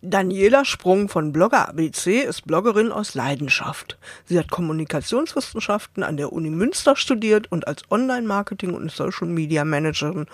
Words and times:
Daniela 0.00 0.64
Sprung 0.64 1.08
von 1.08 1.32
Blogger 1.32 1.68
ABC 1.70 2.20
ist 2.20 2.46
Bloggerin 2.46 2.92
aus 2.92 3.16
Leidenschaft. 3.16 3.98
Sie 4.26 4.38
hat 4.38 4.48
Kommunikationswissenschaften 4.48 6.04
an 6.04 6.16
der 6.16 6.32
Uni 6.32 6.50
Münster 6.50 6.94
studiert 6.94 7.50
und 7.50 7.66
als 7.66 7.82
Online-Marketing- 7.90 8.74
und 8.74 8.92
Social-Media-Managerin 8.92 10.26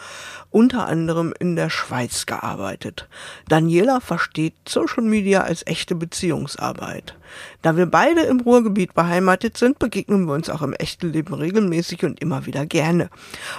unter 0.51 0.87
anderem 0.87 1.33
in 1.41 1.57
der 1.57 1.71
Schweiz 1.71 2.27
gearbeitet. 2.27 3.09
Daniela 3.49 4.01
versteht 4.01 4.53
Social 4.69 5.03
Media 5.03 5.41
als 5.41 5.67
echte 5.67 5.95
Beziehungsarbeit. 5.95 7.17
Da 7.63 7.77
wir 7.77 7.87
beide 7.87 8.23
im 8.23 8.41
Ruhrgebiet 8.41 8.95
beheimatet 8.95 9.57
sind, 9.57 9.79
begegnen 9.79 10.27
wir 10.27 10.35
uns 10.35 10.51
auch 10.51 10.63
im 10.63 10.73
echten 10.73 11.13
Leben 11.13 11.35
regelmäßig 11.35 12.05
und 12.05 12.21
immer 12.21 12.47
wieder 12.47 12.67
gerne. 12.67 13.11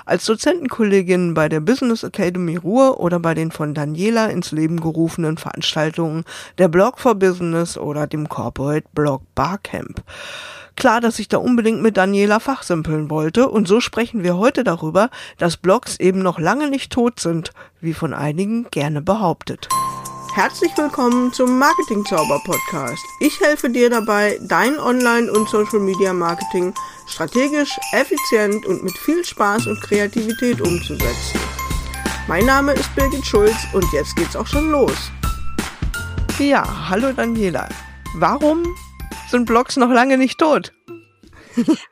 Als 0.06 0.26
Dozentenkollegin 0.26 1.34
bei 1.34 1.50
der 1.50 1.60
Business 1.60 2.04
Academy 2.04 2.56
Ruhr 2.56 3.00
oder 3.00 3.20
bei 3.20 3.34
den 3.34 3.52
von 3.52 3.74
Daniela 3.74 4.28
ins 4.28 4.52
Leben 4.52 4.80
gerufenen 4.80 5.38
Veranstaltungen 5.38 6.24
der 6.58 6.68
Blog 6.68 7.00
for 7.00 7.16
Business 7.16 7.78
oder 7.78 8.08
dem 8.08 8.30
Corporate 8.30 8.88
Blog 8.94 9.22
Barcamp. 9.36 10.04
Klar, 10.76 11.00
dass 11.00 11.20
ich 11.20 11.30
da 11.30 11.38
unbedingt 11.38 11.82
mit 11.82 11.96
Daniela 11.96 12.40
fachsimpeln 12.40 13.10
wollte 13.10 13.48
und 13.48 13.68
so 13.68 13.80
sprechen 13.80 14.24
wir 14.24 14.38
heute 14.38 14.64
darüber, 14.64 15.10
dass 15.38 15.58
Blogs 15.58 15.98
eben 16.00 16.20
noch 16.20 16.38
lange 16.38 16.70
nicht 16.70 16.92
tot 16.92 17.20
sind, 17.20 17.52
wie 17.80 17.94
von 17.94 18.14
einigen 18.14 18.68
gerne 18.72 19.02
behauptet. 19.02 19.70
Herzlich 20.36 20.78
willkommen 20.78 21.32
zum 21.32 21.58
Marketing 21.58 22.04
Zauber 22.04 22.42
Podcast. 22.44 23.06
Ich 23.22 23.40
helfe 23.40 23.70
dir 23.70 23.90
dabei, 23.90 24.38
dein 24.42 24.78
Online- 24.78 25.32
und 25.32 25.48
Social 25.48 25.80
Media 25.80 26.12
Marketing 26.12 26.74
strategisch, 27.08 27.80
effizient 27.94 28.66
und 28.66 28.84
mit 28.84 28.98
viel 28.98 29.24
Spaß 29.24 29.68
und 29.68 29.80
Kreativität 29.80 30.60
umzusetzen. 30.60 31.40
Mein 32.28 32.46
Name 32.46 32.74
ist 32.74 32.94
Birgit 32.96 33.26
Schulz 33.26 33.56
und 33.74 33.86
jetzt 33.94 34.14
geht's 34.18 34.36
auch 34.36 34.46
schon 34.46 34.72
los. 34.72 35.10
Ja, 36.38 36.90
hallo 36.90 37.14
Daniela. 37.14 37.70
Warum 38.18 38.66
sind 39.30 39.46
Blogs 39.46 39.78
noch 39.78 39.90
lange 39.90 40.18
nicht 40.18 40.38
tot? 40.38 40.74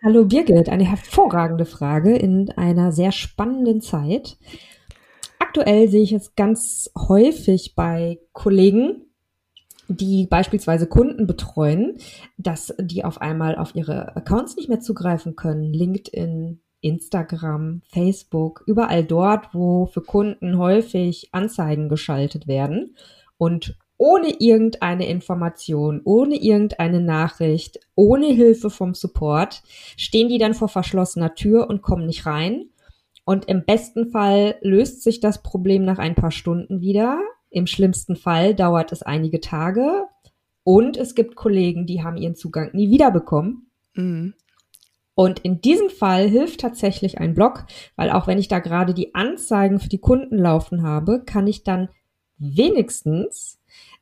Hallo 0.04 0.26
Birgit, 0.26 0.68
eine 0.68 0.84
hervorragende 0.84 1.66
Frage 1.66 2.18
in 2.18 2.52
einer 2.58 2.92
sehr 2.92 3.14
spannenden 3.14 3.80
Zeit. 3.80 4.38
Aktuell 5.56 5.88
sehe 5.88 6.02
ich 6.02 6.14
es 6.14 6.34
ganz 6.34 6.90
häufig 6.98 7.76
bei 7.76 8.18
Kollegen, 8.32 9.04
die 9.88 10.26
beispielsweise 10.26 10.88
Kunden 10.88 11.28
betreuen, 11.28 12.00
dass 12.40 12.74
die 12.80 13.06
auf 13.06 13.22
einmal 13.22 13.56
auf 13.58 13.76
ihre 13.76 14.16
Accounts 14.16 14.56
nicht 14.56 14.68
mehr 14.68 14.80
zugreifen 14.80 15.36
können. 15.36 15.72
LinkedIn, 15.72 16.60
Instagram, 16.82 17.84
Facebook, 17.86 18.64
überall 18.66 19.04
dort, 19.04 19.54
wo 19.54 19.86
für 19.86 20.02
Kunden 20.02 20.58
häufig 20.58 21.30
Anzeigen 21.34 21.88
geschaltet 21.88 22.48
werden. 22.48 22.96
Und 23.38 23.78
ohne 23.98 24.30
irgendeine 24.40 25.08
Information, 25.08 26.02
ohne 26.04 26.36
irgendeine 26.36 27.00
Nachricht, 27.00 27.80
ohne 27.94 28.26
Hilfe 28.26 28.72
vom 28.72 28.96
Support, 28.96 29.62
stehen 29.98 30.30
die 30.30 30.40
dann 30.40 30.56
vor 30.56 30.68
verschlossener 30.68 31.36
Tür 31.36 31.70
und 31.70 31.84
kommen 31.84 32.08
nicht 32.08 32.26
rein. 32.26 32.70
Und 33.26 33.46
im 33.46 33.64
besten 33.66 34.12
Fall 34.12 34.56
löst 34.62 35.04
sich 35.04 35.20
das 35.20 35.42
Problem 35.42 35.86
nach 35.86 35.98
ein 35.98 36.16
paar 36.16 36.32
Stunden 36.32 36.82
wieder. 36.82 37.20
Im 37.50 37.68
schlimmsten 37.68 38.16
Fall 38.16 38.54
dauert 38.54 38.92
es 38.92 39.04
einige 39.04 39.40
Tage. 39.40 40.08
Und 40.64 40.98
es 40.98 41.16
gibt 41.16 41.36
Kollegen, 41.36 41.86
die 41.86 42.04
haben 42.04 42.18
ihren 42.18 42.36
Zugang 42.36 42.72
nie 42.74 42.90
wiederbekommen. 42.90 43.70
Mhm. 43.96 44.34
Und 45.16 45.40
in 45.40 45.62
diesem 45.62 45.90
Fall 45.90 46.28
hilft 46.28 46.62
tatsächlich 46.62 47.20
ein 47.20 47.36
Blog, 47.36 47.66
weil 47.96 48.10
auch 48.10 48.26
wenn 48.26 48.40
ich 48.40 48.48
da 48.48 48.60
gerade 48.60 48.94
die 48.94 49.14
Anzeigen 49.14 49.80
für 49.80 49.90
die 49.90 50.00
Kunden 50.00 50.38
laufen 50.38 50.82
habe, 50.82 51.24
kann 51.24 51.46
ich 51.46 51.64
dann 51.64 51.90
wenigstens 52.38 53.60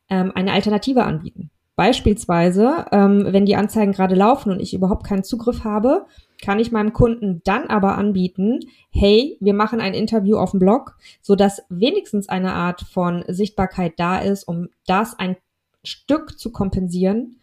ähm, 0.09 0.31
eine 0.33 0.53
Alternative 0.53 1.03
anbieten. 1.03 1.51
Beispielsweise, 1.75 2.85
ähm, 2.91 3.25
wenn 3.27 3.45
die 3.45 3.55
Anzeigen 3.55 3.91
gerade 3.91 4.15
laufen 4.15 4.51
und 4.51 4.61
ich 4.61 4.73
überhaupt 4.73 5.05
keinen 5.05 5.23
Zugriff 5.23 5.63
habe, 5.63 6.05
kann 6.41 6.59
ich 6.59 6.71
meinem 6.71 6.93
Kunden 6.93 7.41
dann 7.43 7.67
aber 7.67 7.97
anbieten, 7.97 8.59
hey, 8.89 9.37
wir 9.39 9.53
machen 9.53 9.79
ein 9.79 9.93
Interview 9.93 10.37
auf 10.37 10.51
dem 10.51 10.59
Blog, 10.59 10.97
so 11.21 11.35
dass 11.35 11.63
wenigstens 11.69 12.29
eine 12.29 12.53
Art 12.53 12.81
von 12.81 13.23
Sichtbarkeit 13.27 13.93
da 13.97 14.19
ist, 14.19 14.43
um 14.43 14.69
das 14.87 15.17
ein 15.17 15.37
Stück 15.83 16.37
zu 16.39 16.51
kompensieren. 16.51 17.37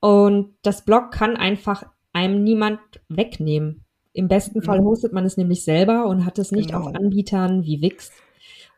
Und 0.00 0.54
das 0.62 0.84
Blog 0.84 1.10
kann 1.10 1.36
einfach 1.36 1.84
einem 2.12 2.44
niemand 2.44 2.80
wegnehmen. 3.08 3.84
Im 4.12 4.28
besten 4.28 4.62
Fall 4.62 4.80
mhm. 4.80 4.84
hostet 4.84 5.12
man 5.12 5.24
es 5.24 5.36
nämlich 5.36 5.64
selber 5.64 6.06
und 6.06 6.24
hat 6.24 6.38
es 6.38 6.52
nicht 6.52 6.68
genau. 6.70 6.82
auf 6.82 6.94
Anbietern 6.94 7.64
wie 7.64 7.82
Wix 7.82 8.12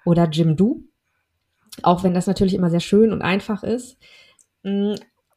oder 0.05 0.29
Jimdo. 0.31 0.81
Auch 1.83 2.05
wenn 2.05 2.15
das 2.15 2.27
natürlich 2.27 2.55
immer 2.55 2.71
sehr 2.71 2.81
schön 2.81 3.13
und 3.13 3.21
einfach 3.21 3.63
ist. 3.63 3.99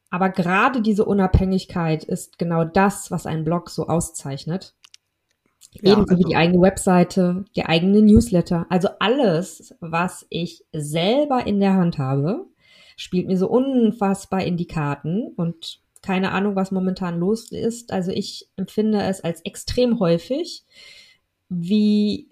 Aber 0.10 0.30
gerade 0.30 0.82
diese 0.82 1.06
Unabhängigkeit 1.06 2.04
ist 2.04 2.40
genau 2.40 2.64
das, 2.64 3.12
was 3.12 3.26
einen 3.26 3.44
Blog 3.44 3.70
so 3.70 3.88
auszeichnet. 3.88 4.76
Ja, 5.72 5.94
Ebenso 5.94 6.14
also, 6.14 6.18
wie 6.18 6.30
die 6.30 6.36
eigene 6.36 6.62
Webseite, 6.62 7.46
der 7.56 7.70
eigene 7.70 8.02
Newsletter. 8.02 8.66
Also 8.70 8.90
alles, 9.00 9.76
was 9.80 10.26
ich 10.30 10.66
selber 10.74 11.46
in 11.46 11.60
der 11.60 11.74
Hand 11.74 12.00
habe, 12.00 12.48
spielt 12.98 13.28
mir 13.28 13.38
so 13.38 13.48
unfassbar 13.48 14.44
in 14.44 14.58
die 14.58 14.68
Karten 14.68 15.28
und 15.36 15.80
keine 16.02 16.32
Ahnung, 16.32 16.56
was 16.56 16.72
momentan 16.72 17.20
los 17.20 17.52
ist. 17.52 17.92
Also 17.92 18.12
ich 18.12 18.50
empfinde 18.56 19.02
es 19.04 19.22
als 19.22 19.42
extrem 19.42 20.00
häufig, 20.00 20.64
wie 21.50 22.30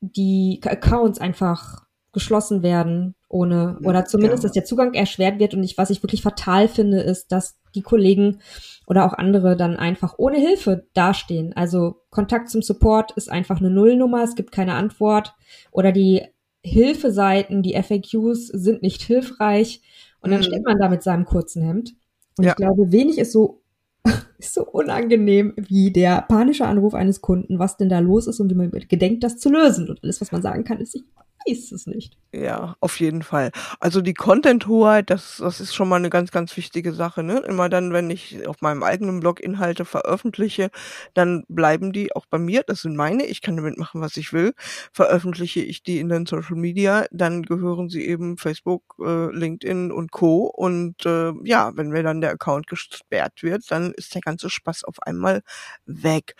die 0.00 0.60
Accounts 0.64 1.18
einfach 1.20 1.87
geschlossen 2.18 2.64
werden, 2.64 3.14
ohne, 3.28 3.78
oder 3.84 4.04
zumindest, 4.04 4.42
ja. 4.42 4.48
dass 4.48 4.54
der 4.54 4.64
Zugang 4.64 4.94
erschwert 4.94 5.38
wird. 5.38 5.54
Und 5.54 5.62
ich, 5.62 5.78
was 5.78 5.90
ich 5.90 6.02
wirklich 6.02 6.22
fatal 6.22 6.66
finde, 6.66 7.00
ist, 7.00 7.30
dass 7.30 7.58
die 7.74 7.82
Kollegen 7.82 8.40
oder 8.86 9.06
auch 9.06 9.12
andere 9.12 9.56
dann 9.56 9.76
einfach 9.76 10.14
ohne 10.18 10.38
Hilfe 10.38 10.86
dastehen. 10.94 11.52
Also 11.54 12.02
Kontakt 12.10 12.50
zum 12.50 12.62
Support 12.62 13.12
ist 13.12 13.30
einfach 13.30 13.60
eine 13.60 13.70
Nullnummer, 13.70 14.24
es 14.24 14.34
gibt 14.34 14.50
keine 14.50 14.74
Antwort 14.74 15.34
oder 15.70 15.92
die 15.92 16.22
Hilfeseiten, 16.62 17.62
die 17.62 17.80
FAQs 17.80 18.48
sind 18.48 18.82
nicht 18.82 19.02
hilfreich 19.02 19.82
und 20.20 20.32
dann 20.32 20.40
mhm. 20.40 20.44
steht 20.44 20.64
man 20.64 20.78
da 20.78 20.88
mit 20.88 21.02
seinem 21.02 21.24
kurzen 21.24 21.62
Hemd. 21.62 21.94
Und 22.36 22.44
ja. 22.44 22.50
ich 22.50 22.56
glaube, 22.56 22.90
wenig 22.90 23.18
ist 23.18 23.32
so 23.32 23.62
ist 24.38 24.54
so 24.54 24.64
unangenehm 24.64 25.52
wie 25.56 25.92
der 25.92 26.22
panische 26.22 26.66
Anruf 26.66 26.94
eines 26.94 27.20
Kunden, 27.20 27.58
was 27.58 27.76
denn 27.76 27.88
da 27.88 27.98
los 27.98 28.26
ist 28.26 28.40
und 28.40 28.50
wie 28.50 28.54
man 28.54 28.70
gedenkt, 28.70 29.22
das 29.22 29.38
zu 29.38 29.50
lösen. 29.50 29.88
Und 29.88 30.02
alles, 30.02 30.20
was 30.20 30.32
man 30.32 30.42
sagen 30.42 30.64
kann, 30.64 30.80
ist, 30.80 30.94
ich 30.94 31.04
weiß 31.46 31.72
es 31.72 31.86
nicht. 31.86 32.16
Ja, 32.30 32.76
auf 32.80 33.00
jeden 33.00 33.22
Fall. 33.22 33.52
Also 33.80 34.02
die 34.02 34.12
Content-Hoheit, 34.12 35.08
das, 35.08 35.38
das 35.38 35.60
ist 35.60 35.74
schon 35.74 35.88
mal 35.88 35.96
eine 35.96 36.10
ganz, 36.10 36.30
ganz 36.30 36.54
wichtige 36.58 36.92
Sache. 36.92 37.22
Ne? 37.22 37.38
Immer 37.38 37.70
dann, 37.70 37.94
wenn 37.94 38.10
ich 38.10 38.46
auf 38.46 38.60
meinem 38.60 38.82
eigenen 38.82 39.20
Blog 39.20 39.40
Inhalte 39.40 39.86
veröffentliche, 39.86 40.70
dann 41.14 41.44
bleiben 41.48 41.90
die 41.92 42.14
auch 42.14 42.26
bei 42.26 42.38
mir. 42.38 42.64
Das 42.66 42.82
sind 42.82 42.96
meine. 42.96 43.24
Ich 43.24 43.40
kann 43.40 43.56
damit 43.56 43.78
machen, 43.78 44.02
was 44.02 44.18
ich 44.18 44.34
will. 44.34 44.52
Veröffentliche 44.92 45.60
ich 45.60 45.82
die 45.82 46.00
in 46.00 46.10
den 46.10 46.26
Social 46.26 46.56
Media, 46.56 47.06
dann 47.12 47.44
gehören 47.44 47.88
sie 47.88 48.04
eben 48.06 48.36
Facebook, 48.36 48.96
äh, 49.00 49.32
LinkedIn 49.32 49.90
und 49.90 50.12
Co. 50.12 50.44
Und 50.44 51.06
äh, 51.06 51.32
ja, 51.44 51.72
wenn 51.76 51.88
mir 51.88 52.02
dann 52.02 52.20
der 52.20 52.32
Account 52.32 52.66
gesperrt 52.66 53.42
wird, 53.42 53.70
dann 53.70 53.92
ist 53.92 54.14
der 54.14 54.20
ganze 54.20 54.50
Spaß 54.50 54.84
auf 54.84 55.00
einmal 55.02 55.40
weg. 55.86 56.34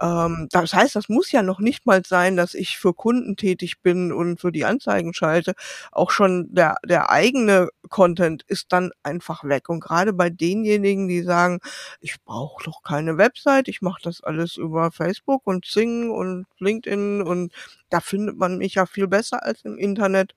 Ähm, 0.00 0.46
das 0.52 0.72
heißt, 0.72 0.94
das 0.94 1.08
muss 1.08 1.32
ja 1.32 1.42
noch 1.42 1.58
nicht 1.58 1.84
mal 1.84 2.02
sein, 2.06 2.36
dass 2.36 2.54
ich 2.54 2.78
für 2.78 2.94
Kunden 2.94 3.36
tätig 3.36 3.82
bin 3.82 4.12
und 4.12 4.41
für 4.42 4.52
die 4.52 4.66
Anzeigen 4.66 5.14
schalte, 5.14 5.54
auch 5.92 6.10
schon 6.10 6.52
der, 6.54 6.76
der 6.84 7.10
eigene 7.10 7.70
Content 7.88 8.42
ist 8.48 8.72
dann 8.72 8.90
einfach 9.02 9.44
weg. 9.44 9.68
Und 9.70 9.80
gerade 9.80 10.12
bei 10.12 10.28
denjenigen, 10.30 11.08
die 11.08 11.22
sagen, 11.22 11.60
ich 12.00 12.22
brauche 12.24 12.64
doch 12.64 12.82
keine 12.82 13.18
Website, 13.18 13.68
ich 13.68 13.80
mache 13.82 14.02
das 14.02 14.22
alles 14.22 14.56
über 14.56 14.90
Facebook 14.92 15.46
und 15.46 15.64
Sing 15.64 16.10
und 16.10 16.46
LinkedIn 16.58 17.22
und 17.22 17.52
da 17.90 18.00
findet 18.00 18.36
man 18.36 18.58
mich 18.58 18.74
ja 18.74 18.86
viel 18.86 19.08
besser 19.08 19.44
als 19.44 19.64
im 19.64 19.78
Internet. 19.78 20.34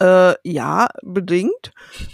Äh, 0.00 0.34
ja, 0.44 0.88
bedingt. 1.02 1.72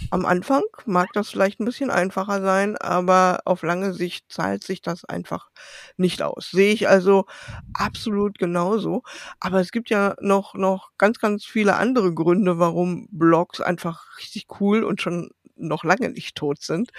Am 0.09 0.25
Anfang 0.25 0.63
mag 0.85 1.09
das 1.13 1.29
vielleicht 1.29 1.59
ein 1.59 1.65
bisschen 1.65 1.91
einfacher 1.91 2.41
sein, 2.41 2.77
aber 2.77 3.41
auf 3.45 3.61
lange 3.61 3.93
Sicht 3.93 4.25
zahlt 4.31 4.63
sich 4.63 4.81
das 4.81 5.05
einfach 5.05 5.49
nicht 5.95 6.23
aus. 6.23 6.49
Sehe 6.49 6.73
ich 6.73 6.87
also 6.87 7.25
absolut 7.73 8.39
genauso. 8.39 9.03
Aber 9.39 9.59
es 9.59 9.71
gibt 9.71 9.91
ja 9.91 10.15
noch, 10.19 10.55
noch 10.55 10.91
ganz, 10.97 11.19
ganz 11.19 11.45
viele 11.45 11.75
andere 11.75 12.13
Gründe, 12.13 12.57
warum 12.57 13.07
Blogs 13.11 13.61
einfach 13.61 14.17
richtig 14.17 14.47
cool 14.59 14.83
und 14.83 15.01
schon 15.01 15.29
noch 15.55 15.83
lange 15.83 16.09
nicht 16.09 16.35
tot 16.35 16.61
sind. 16.63 16.91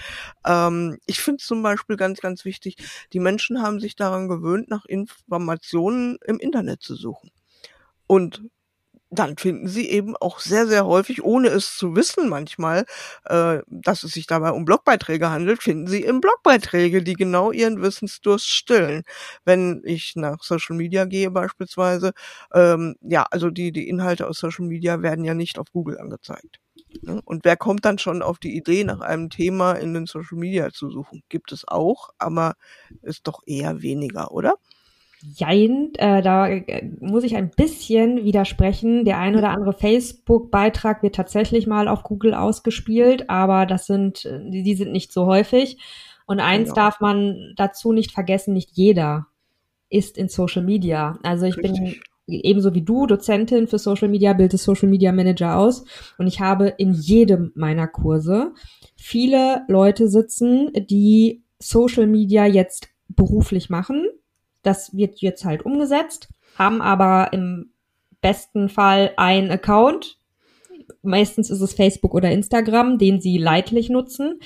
Ähm, 0.46 0.98
ich 1.06 1.20
finde 1.20 1.42
zum 1.42 1.62
Beispiel 1.62 1.96
ganz, 1.96 2.20
ganz 2.20 2.44
wichtig, 2.44 2.76
die 3.12 3.20
Menschen 3.20 3.60
haben 3.60 3.80
sich 3.80 3.96
daran 3.96 4.28
gewöhnt, 4.28 4.70
nach 4.70 4.84
Informationen 4.86 6.18
im 6.26 6.38
Internet 6.38 6.82
zu 6.82 6.94
suchen. 6.94 7.30
Und 8.06 8.42
dann 9.10 9.36
finden 9.38 9.68
Sie 9.68 9.88
eben 9.90 10.16
auch 10.16 10.40
sehr, 10.40 10.66
sehr 10.66 10.86
häufig, 10.86 11.22
ohne 11.24 11.48
es 11.48 11.76
zu 11.76 11.94
wissen 11.96 12.28
manchmal, 12.28 12.84
äh, 13.24 13.58
dass 13.68 14.02
es 14.02 14.12
sich 14.12 14.26
dabei 14.26 14.50
um 14.50 14.64
Blogbeiträge 14.64 15.30
handelt, 15.30 15.62
finden 15.62 15.86
Sie 15.86 16.04
eben 16.04 16.20
Blogbeiträge, 16.20 17.02
die 17.02 17.14
genau 17.14 17.52
Ihren 17.52 17.80
Wissensdurst 17.82 18.48
stillen. 18.48 19.02
Wenn 19.44 19.82
ich 19.84 20.16
nach 20.16 20.42
Social 20.42 20.76
Media 20.76 21.04
gehe 21.04 21.30
beispielsweise, 21.30 22.12
ähm, 22.52 22.96
ja, 23.00 23.26
also 23.30 23.50
die, 23.50 23.72
die 23.72 23.88
Inhalte 23.88 24.26
aus 24.26 24.38
Social 24.38 24.66
Media 24.66 25.02
werden 25.02 25.24
ja 25.24 25.34
nicht 25.34 25.58
auf 25.58 25.70
Google 25.72 25.98
angezeigt. 25.98 26.58
Ne? 27.02 27.20
Und 27.24 27.44
wer 27.44 27.56
kommt 27.56 27.84
dann 27.84 27.98
schon 27.98 28.22
auf 28.22 28.38
die 28.38 28.56
Idee, 28.56 28.84
nach 28.84 29.00
einem 29.00 29.30
Thema 29.30 29.72
in 29.74 29.94
den 29.94 30.06
Social 30.06 30.38
Media 30.38 30.70
zu 30.72 30.90
suchen? 30.90 31.22
Gibt 31.28 31.52
es 31.52 31.66
auch, 31.68 32.10
aber 32.18 32.54
ist 33.02 33.26
doch 33.26 33.42
eher 33.46 33.82
weniger, 33.82 34.32
oder? 34.32 34.54
Jein, 35.22 35.92
äh, 35.94 36.22
da 36.22 36.48
äh, 36.48 36.90
muss 37.00 37.24
ich 37.24 37.36
ein 37.36 37.50
bisschen 37.50 38.24
widersprechen. 38.24 39.04
Der 39.04 39.18
ein 39.18 39.36
oder 39.36 39.50
andere 39.50 39.72
Facebook-Beitrag 39.72 41.02
wird 41.02 41.14
tatsächlich 41.14 41.66
mal 41.66 41.88
auf 41.88 42.02
Google 42.02 42.34
ausgespielt, 42.34 43.30
aber 43.30 43.66
das 43.66 43.86
sind, 43.86 44.24
die, 44.24 44.62
die 44.62 44.74
sind 44.74 44.92
nicht 44.92 45.12
so 45.12 45.26
häufig. 45.26 45.78
Und 46.26 46.40
eins 46.40 46.68
ja. 46.68 46.74
darf 46.74 47.00
man 47.00 47.54
dazu 47.56 47.92
nicht 47.92 48.12
vergessen, 48.12 48.52
nicht 48.52 48.70
jeder 48.72 49.26
ist 49.88 50.18
in 50.18 50.28
Social 50.28 50.62
Media. 50.62 51.18
Also 51.22 51.46
ich 51.46 51.56
Richtig. 51.56 51.72
bin 51.72 51.94
ebenso 52.26 52.74
wie 52.74 52.82
du 52.82 53.06
Dozentin 53.06 53.68
für 53.68 53.78
Social 53.78 54.08
Media, 54.08 54.32
bilde 54.32 54.58
Social 54.58 54.88
Media 54.88 55.12
Manager 55.12 55.56
aus 55.56 55.84
und 56.18 56.26
ich 56.26 56.40
habe 56.40 56.68
in 56.76 56.92
jedem 56.92 57.52
meiner 57.54 57.86
Kurse 57.86 58.52
viele 58.96 59.62
Leute 59.68 60.08
sitzen, 60.08 60.72
die 60.90 61.44
Social 61.60 62.06
Media 62.06 62.46
jetzt 62.46 62.88
beruflich 63.08 63.70
machen 63.70 64.06
das 64.66 64.96
wird 64.96 65.20
jetzt 65.20 65.44
halt 65.44 65.64
umgesetzt, 65.64 66.28
haben 66.56 66.82
aber 66.82 67.32
im 67.32 67.70
besten 68.20 68.68
Fall 68.68 69.12
ein 69.16 69.50
Account. 69.50 70.18
Meistens 71.02 71.50
ist 71.50 71.60
es 71.60 71.74
Facebook 71.74 72.14
oder 72.14 72.30
Instagram, 72.30 72.98
den 72.98 73.20
sie 73.20 73.38
leidlich 73.38 73.88
nutzen. 73.88 74.40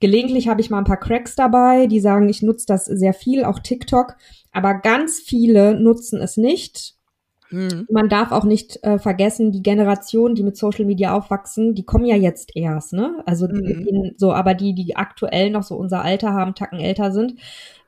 Gelegentlich 0.00 0.48
habe 0.48 0.60
ich 0.60 0.70
mal 0.70 0.78
ein 0.78 0.84
paar 0.84 1.00
Cracks 1.00 1.36
dabei, 1.36 1.86
die 1.86 2.00
sagen, 2.00 2.28
ich 2.28 2.42
nutze 2.42 2.66
das 2.66 2.84
sehr 2.84 3.14
viel, 3.14 3.44
auch 3.44 3.58
TikTok. 3.58 4.16
Aber 4.52 4.74
ganz 4.74 5.20
viele 5.20 5.78
nutzen 5.78 6.20
es 6.20 6.36
nicht. 6.36 6.95
Hm. 7.48 7.86
Man 7.90 8.08
darf 8.08 8.32
auch 8.32 8.44
nicht 8.44 8.82
äh, 8.82 8.98
vergessen, 8.98 9.52
die 9.52 9.62
Generation, 9.62 10.34
die 10.34 10.42
mit 10.42 10.56
Social 10.56 10.84
Media 10.84 11.14
aufwachsen, 11.14 11.74
die 11.74 11.84
kommen 11.84 12.04
ja 12.04 12.16
jetzt 12.16 12.56
erst, 12.56 12.92
ne? 12.92 13.22
Also 13.26 13.48
hm. 13.48 14.14
so, 14.16 14.32
aber 14.32 14.54
die, 14.54 14.74
die 14.74 14.96
aktuell 14.96 15.50
noch 15.50 15.62
so 15.62 15.76
unser 15.76 16.02
Alter 16.02 16.32
haben, 16.32 16.54
Tacken 16.54 16.80
älter 16.80 17.12
sind, 17.12 17.34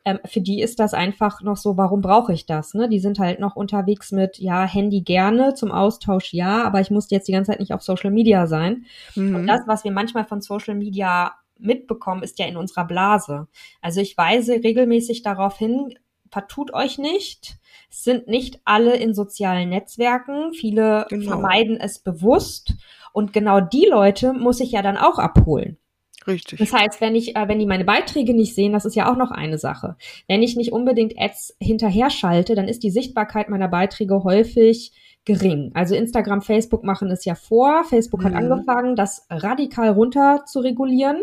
ähm, 0.08 0.20
für 0.25 0.40
die 0.40 0.62
ist 0.62 0.81
das 0.81 0.94
einfach 0.94 1.43
noch 1.43 1.56
so, 1.56 1.76
warum 1.76 2.00
brauche 2.00 2.32
ich 2.32 2.46
das? 2.46 2.72
Ne? 2.72 2.88
Die 2.88 2.99
sind 2.99 3.19
halt 3.19 3.40
noch 3.40 3.56
unterwegs 3.56 4.10
mit, 4.10 4.38
ja, 4.38 4.64
Handy 4.64 5.02
gerne, 5.02 5.55
zum 5.55 5.70
Austausch 5.70 6.32
ja, 6.32 6.64
aber 6.64 6.81
ich 6.81 6.90
muss 6.90 7.10
jetzt 7.10 7.28
die 7.28 7.32
ganze 7.32 7.50
Zeit 7.50 7.60
nicht 7.60 7.75
auf 7.75 7.82
Social 7.82 8.10
Media 8.10 8.46
sein. 8.46 8.87
Mhm. 9.16 9.34
Und 9.34 9.46
das, 9.46 9.60
was 9.66 9.84
wir 9.84 9.93
manchmal 9.93 10.25
von 10.25 10.40
Social 10.40 10.75
Media 10.75 11.34
mitbekommen, 11.58 12.22
ist 12.22 12.38
ja 12.38 12.46
in 12.46 12.56
unserer 12.56 12.87
Blase. 12.87 13.49
Also 13.82 14.00
ich 14.00 14.16
weise 14.16 14.55
regelmäßig 14.64 15.22
darauf 15.22 15.58
hin, 15.58 15.94
vertut 16.31 16.73
euch 16.73 16.99
nicht. 16.99 17.57
Es 17.91 18.05
sind 18.05 18.29
nicht 18.29 18.61
alle 18.65 18.97
in 18.97 19.15
sozialen 19.15 19.71
Netzwerken. 19.71 20.53
Viele 20.53 21.07
genau. 21.09 21.31
vermeiden 21.31 21.79
es 21.81 21.99
bewusst. 21.99 22.75
Und 23.13 23.33
genau 23.33 23.61
die 23.61 23.87
Leute 23.87 24.33
muss 24.33 24.61
ich 24.61 24.73
ja 24.73 24.83
dann 24.83 24.97
auch 24.97 25.19
abholen. 25.19 25.79
Richtig. 26.27 26.59
Das 26.59 26.73
heißt, 26.73 27.01
wenn 27.01 27.15
ich, 27.15 27.37
äh, 27.37 27.49
wenn 27.49 27.59
die 27.59 27.67
meine 27.67 27.85
Beiträge 27.85 28.35
nicht 28.35 28.55
sehen, 28.55 28.73
das 28.73 28.85
ist 28.85 28.95
ja 28.95 29.11
auch 29.11 29.17
noch 29.17 29.31
eine 29.31 29.59
Sache. 29.59 29.97
Wenn 30.29 30.43
ich 30.43 30.57
nicht 30.57 30.73
unbedingt 30.73 31.15
Ads 31.19 31.57
hinterher 31.59 32.11
schalte, 32.11 32.55
dann 32.55 32.69
ist 32.69 32.83
die 32.83 32.91
Sichtbarkeit 32.91 33.49
meiner 33.49 33.69
Beiträge 33.69 34.23
häufig 34.25 34.93
gering. 35.25 35.73
Also 35.75 35.95
Instagram, 35.95 36.43
Facebook 36.43 36.85
machen 36.85 37.11
es 37.11 37.25
ja 37.25 37.35
vor. 37.35 37.85
Facebook 37.85 38.21
mhm. 38.21 38.25
hat 38.25 38.35
angefangen, 38.35 38.97
das 38.97 39.27
radikal 39.31 39.91
runter 39.91 40.45
zu 40.47 40.61
regulieren. 40.61 41.23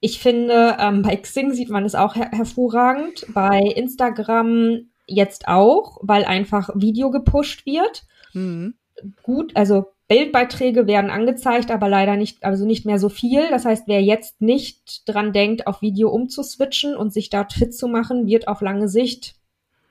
Ich 0.00 0.20
finde, 0.20 0.76
ähm, 0.78 1.02
bei 1.02 1.16
Xing 1.16 1.52
sieht 1.52 1.70
man 1.70 1.84
es 1.84 1.94
auch 1.94 2.14
her 2.14 2.30
hervorragend. 2.32 3.26
Bei 3.32 3.60
Instagram 3.60 4.88
jetzt 5.06 5.48
auch, 5.48 5.98
weil 6.02 6.24
einfach 6.24 6.70
Video 6.74 7.10
gepusht 7.10 7.66
wird. 7.66 8.04
Mhm. 8.32 8.74
Gut, 9.22 9.56
also 9.56 9.86
Bildbeiträge 10.08 10.86
werden 10.86 11.10
angezeigt, 11.10 11.70
aber 11.70 11.88
leider 11.88 12.16
nicht, 12.16 12.44
also 12.44 12.64
nicht 12.64 12.86
mehr 12.86 12.98
so 12.98 13.08
viel. 13.08 13.48
Das 13.50 13.64
heißt, 13.64 13.88
wer 13.88 14.02
jetzt 14.02 14.40
nicht 14.40 15.02
dran 15.08 15.32
denkt, 15.32 15.66
auf 15.66 15.82
Video 15.82 16.10
umzuswitchen 16.10 16.96
und 16.96 17.12
sich 17.12 17.28
dort 17.28 17.52
fit 17.52 17.74
zu 17.74 17.88
machen, 17.88 18.26
wird 18.26 18.46
auf 18.46 18.60
lange 18.60 18.88
Sicht 18.88 19.34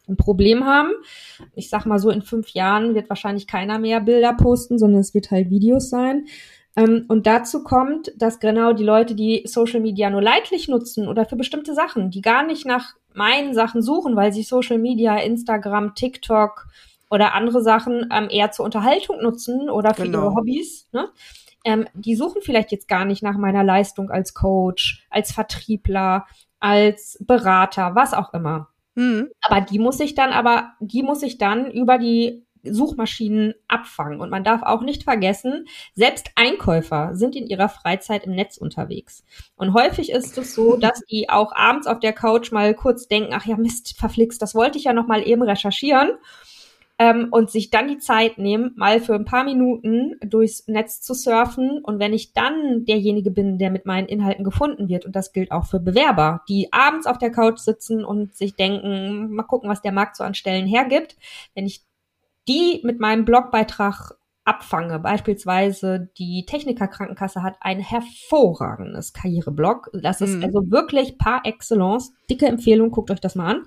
ein 0.07 0.17
Problem 0.17 0.65
haben. 0.65 0.91
Ich 1.53 1.69
sag 1.69 1.85
mal 1.85 1.99
so, 1.99 2.09
in 2.09 2.21
fünf 2.21 2.49
Jahren 2.49 2.95
wird 2.95 3.09
wahrscheinlich 3.09 3.47
keiner 3.47 3.79
mehr 3.79 3.99
Bilder 3.99 4.33
posten, 4.33 4.77
sondern 4.77 5.01
es 5.01 5.13
wird 5.13 5.31
halt 5.31 5.49
Videos 5.49 5.89
sein. 5.89 6.25
Ähm, 6.75 7.05
und 7.07 7.25
dazu 7.27 7.63
kommt, 7.63 8.11
dass 8.17 8.39
genau 8.39 8.73
die 8.73 8.83
Leute, 8.83 9.15
die 9.15 9.43
Social 9.45 9.79
Media 9.79 10.09
nur 10.09 10.21
leidlich 10.21 10.67
nutzen 10.67 11.07
oder 11.07 11.25
für 11.25 11.35
bestimmte 11.35 11.73
Sachen, 11.73 12.11
die 12.11 12.21
gar 12.21 12.45
nicht 12.45 12.65
nach 12.65 12.93
meinen 13.13 13.53
Sachen 13.53 13.81
suchen, 13.81 14.15
weil 14.15 14.33
sie 14.33 14.43
Social 14.43 14.77
Media, 14.77 15.17
Instagram, 15.17 15.95
TikTok, 15.95 16.67
oder 17.09 17.33
andere 17.33 17.61
Sachen 17.61 18.09
ähm, 18.11 18.27
eher 18.29 18.51
zur 18.51 18.65
Unterhaltung 18.65 19.21
nutzen 19.21 19.69
oder 19.69 19.93
für 19.93 20.03
genau. 20.03 20.23
ihre 20.23 20.35
Hobbys, 20.35 20.87
ne? 20.91 21.09
Ähm, 21.63 21.87
die 21.95 22.15
suchen 22.15 22.43
vielleicht 22.43 22.71
jetzt 22.71 22.87
gar 22.87 23.05
nicht 23.05 23.23
nach 23.23 23.37
meiner 23.37 23.63
Leistung 23.63 24.11
als 24.11 24.35
Coach, 24.35 25.03
als 25.09 25.31
Vertriebler, 25.31 26.27
als 26.59 27.17
Berater, 27.25 27.95
was 27.95 28.13
auch 28.13 28.33
immer. 28.33 28.69
Mhm. 28.93 29.29
Aber 29.41 29.61
die 29.61 29.79
muss 29.79 29.99
ich 29.99 30.13
dann 30.13 30.31
aber, 30.31 30.73
die 30.79 31.01
muss 31.01 31.23
ich 31.23 31.39
dann 31.39 31.71
über 31.71 31.97
die 31.97 32.45
Suchmaschinen 32.73 33.53
abfangen. 33.67 34.19
Und 34.19 34.29
man 34.29 34.43
darf 34.43 34.63
auch 34.63 34.81
nicht 34.81 35.03
vergessen, 35.03 35.65
selbst 35.93 36.31
Einkäufer 36.35 37.15
sind 37.15 37.35
in 37.35 37.47
ihrer 37.47 37.69
Freizeit 37.69 38.25
im 38.25 38.35
Netz 38.35 38.57
unterwegs. 38.57 39.23
Und 39.55 39.73
häufig 39.73 40.11
ist 40.11 40.37
es 40.37 40.53
so, 40.53 40.77
dass 40.79 41.01
die 41.05 41.29
auch 41.29 41.53
abends 41.53 41.87
auf 41.87 41.99
der 41.99 42.13
Couch 42.13 42.51
mal 42.51 42.73
kurz 42.73 43.07
denken, 43.07 43.33
ach 43.33 43.45
ja, 43.45 43.57
Mist, 43.57 43.97
verflixt, 43.97 44.41
das 44.41 44.55
wollte 44.55 44.77
ich 44.77 44.85
ja 44.85 44.93
noch 44.93 45.07
mal 45.07 45.27
eben 45.27 45.41
recherchieren 45.41 46.11
ähm, 46.97 47.27
und 47.31 47.51
sich 47.51 47.69
dann 47.69 47.87
die 47.87 47.97
Zeit 47.97 48.37
nehmen, 48.37 48.71
mal 48.75 49.01
für 49.01 49.15
ein 49.15 49.25
paar 49.25 49.43
Minuten 49.43 50.15
durchs 50.21 50.67
Netz 50.67 51.01
zu 51.01 51.13
surfen. 51.13 51.83
Und 51.83 51.99
wenn 51.99 52.13
ich 52.13 52.33
dann 52.33 52.85
derjenige 52.85 53.31
bin, 53.31 53.57
der 53.57 53.69
mit 53.69 53.85
meinen 53.85 54.07
Inhalten 54.07 54.43
gefunden 54.43 54.87
wird, 54.87 55.05
und 55.05 55.15
das 55.15 55.33
gilt 55.33 55.51
auch 55.51 55.65
für 55.65 55.79
Bewerber, 55.79 56.41
die 56.47 56.71
abends 56.71 57.07
auf 57.07 57.17
der 57.17 57.31
Couch 57.31 57.59
sitzen 57.59 58.05
und 58.05 58.35
sich 58.35 58.55
denken, 58.55 59.33
mal 59.33 59.43
gucken, 59.43 59.69
was 59.69 59.81
der 59.81 59.91
Markt 59.91 60.15
so 60.15 60.23
an 60.23 60.35
Stellen 60.35 60.67
hergibt, 60.67 61.17
wenn 61.53 61.65
ich 61.65 61.83
die 62.47 62.81
mit 62.83 62.99
meinem 62.99 63.25
Blogbeitrag 63.25 64.15
abfange. 64.45 64.99
Beispielsweise 64.99 66.09
die 66.17 66.45
Techniker 66.45 66.87
Krankenkasse 66.87 67.41
hat 67.41 67.57
ein 67.61 67.79
hervorragendes 67.79 69.11
Karriereblog. 69.11 69.89
Das 70.01 70.21
ist 70.21 70.35
mhm. 70.35 70.43
also 70.43 70.71
wirklich 70.71 71.17
par 71.17 71.41
excellence. 71.45 72.13
Dicke 72.29 72.45
Empfehlung, 72.45 72.91
guckt 72.91 73.11
euch 73.11 73.19
das 73.19 73.35
mal 73.35 73.55
an. 73.55 73.63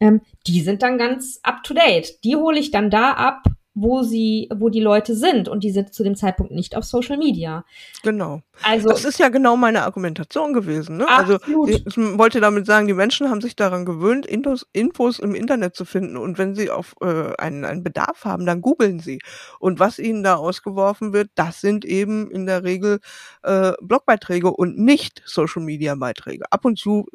Ähm, 0.00 0.20
die 0.46 0.60
sind 0.60 0.82
dann 0.82 0.98
ganz 0.98 1.40
up 1.42 1.62
to 1.64 1.74
date. 1.74 2.22
Die 2.24 2.36
hole 2.36 2.58
ich 2.58 2.70
dann 2.70 2.90
da 2.90 3.12
ab, 3.12 3.44
wo 3.74 4.02
sie, 4.02 4.48
wo 4.54 4.68
die 4.68 4.80
Leute 4.80 5.14
sind 5.14 5.48
und 5.48 5.64
die 5.64 5.70
sind 5.70 5.94
zu 5.94 6.04
dem 6.04 6.14
Zeitpunkt 6.14 6.52
nicht 6.52 6.76
auf 6.76 6.84
Social 6.84 7.16
Media. 7.16 7.64
Genau. 8.02 8.42
Also 8.62 8.90
das 8.90 9.04
ist 9.04 9.18
ja 9.18 9.30
genau 9.30 9.56
meine 9.56 9.82
Argumentation 9.82 10.52
gewesen. 10.52 10.98
Ne? 10.98 11.08
Also 11.08 11.38
ich 11.66 11.84
wollte 11.96 12.40
damit 12.40 12.66
sagen, 12.66 12.86
die 12.86 12.92
Menschen 12.92 13.30
haben 13.30 13.40
sich 13.40 13.56
daran 13.56 13.86
gewöhnt, 13.86 14.26
Infos, 14.26 14.66
Infos 14.72 15.18
im 15.18 15.34
Internet 15.34 15.74
zu 15.74 15.86
finden 15.86 16.18
und 16.18 16.36
wenn 16.36 16.54
sie 16.54 16.70
auf 16.70 16.94
äh, 17.00 17.34
einen, 17.38 17.64
einen 17.64 17.82
Bedarf 17.82 18.24
haben, 18.24 18.44
dann 18.44 18.60
googeln 18.60 19.00
sie. 19.00 19.20
Und 19.58 19.80
was 19.80 19.98
ihnen 19.98 20.22
da 20.22 20.36
ausgeworfen 20.36 21.14
wird, 21.14 21.30
das 21.34 21.60
sind 21.60 21.86
eben 21.86 22.30
in 22.30 22.44
der 22.44 22.64
Regel 22.64 23.00
äh, 23.42 23.72
Blogbeiträge 23.80 24.50
und 24.50 24.78
nicht 24.78 25.22
Social 25.24 25.62
Media 25.62 25.94
Beiträge. 25.94 26.44
Ab 26.50 26.66
und 26.66 26.78
zu 26.78 27.06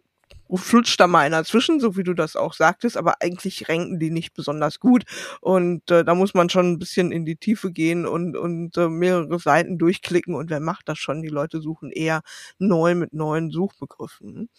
flutscht 0.56 1.00
da 1.00 1.08
mal 1.08 1.20
einer 1.20 1.44
zwischen, 1.44 1.80
so 1.80 1.98
wie 1.98 2.04
du 2.04 2.14
das 2.14 2.36
auch 2.36 2.54
sagtest, 2.54 2.96
aber 2.96 3.16
eigentlich 3.22 3.68
ranken 3.68 4.00
die 4.00 4.12
nicht 4.12 4.34
besonders 4.34 4.80
gut 4.80 5.04
und 5.42 5.90
äh, 5.92 6.06
da 6.06 6.16
muss 6.16 6.34
man 6.34 6.50
schon 6.50 6.72
ein 6.72 6.80
bisschen 6.80 7.12
in 7.12 7.26
die 7.26 7.36
Tiefe 7.36 7.72
gehen 7.72 8.06
und, 8.06 8.38
und 8.38 8.78
äh, 8.78 8.88
mehrere 8.88 9.40
Seiten 9.40 9.78
durchklicken 9.78 10.36
und 10.36 10.50
wer 10.50 10.60
macht 10.62 10.88
das 10.88 11.00
schon? 11.00 11.22
Die 11.22 11.28
Leute 11.28 11.60
suchen 11.60 11.92
eher 11.92 12.22
neu 12.60 12.96
mit 12.96 13.14
neuen 13.14 13.52
Suchbegriffen 13.52 14.50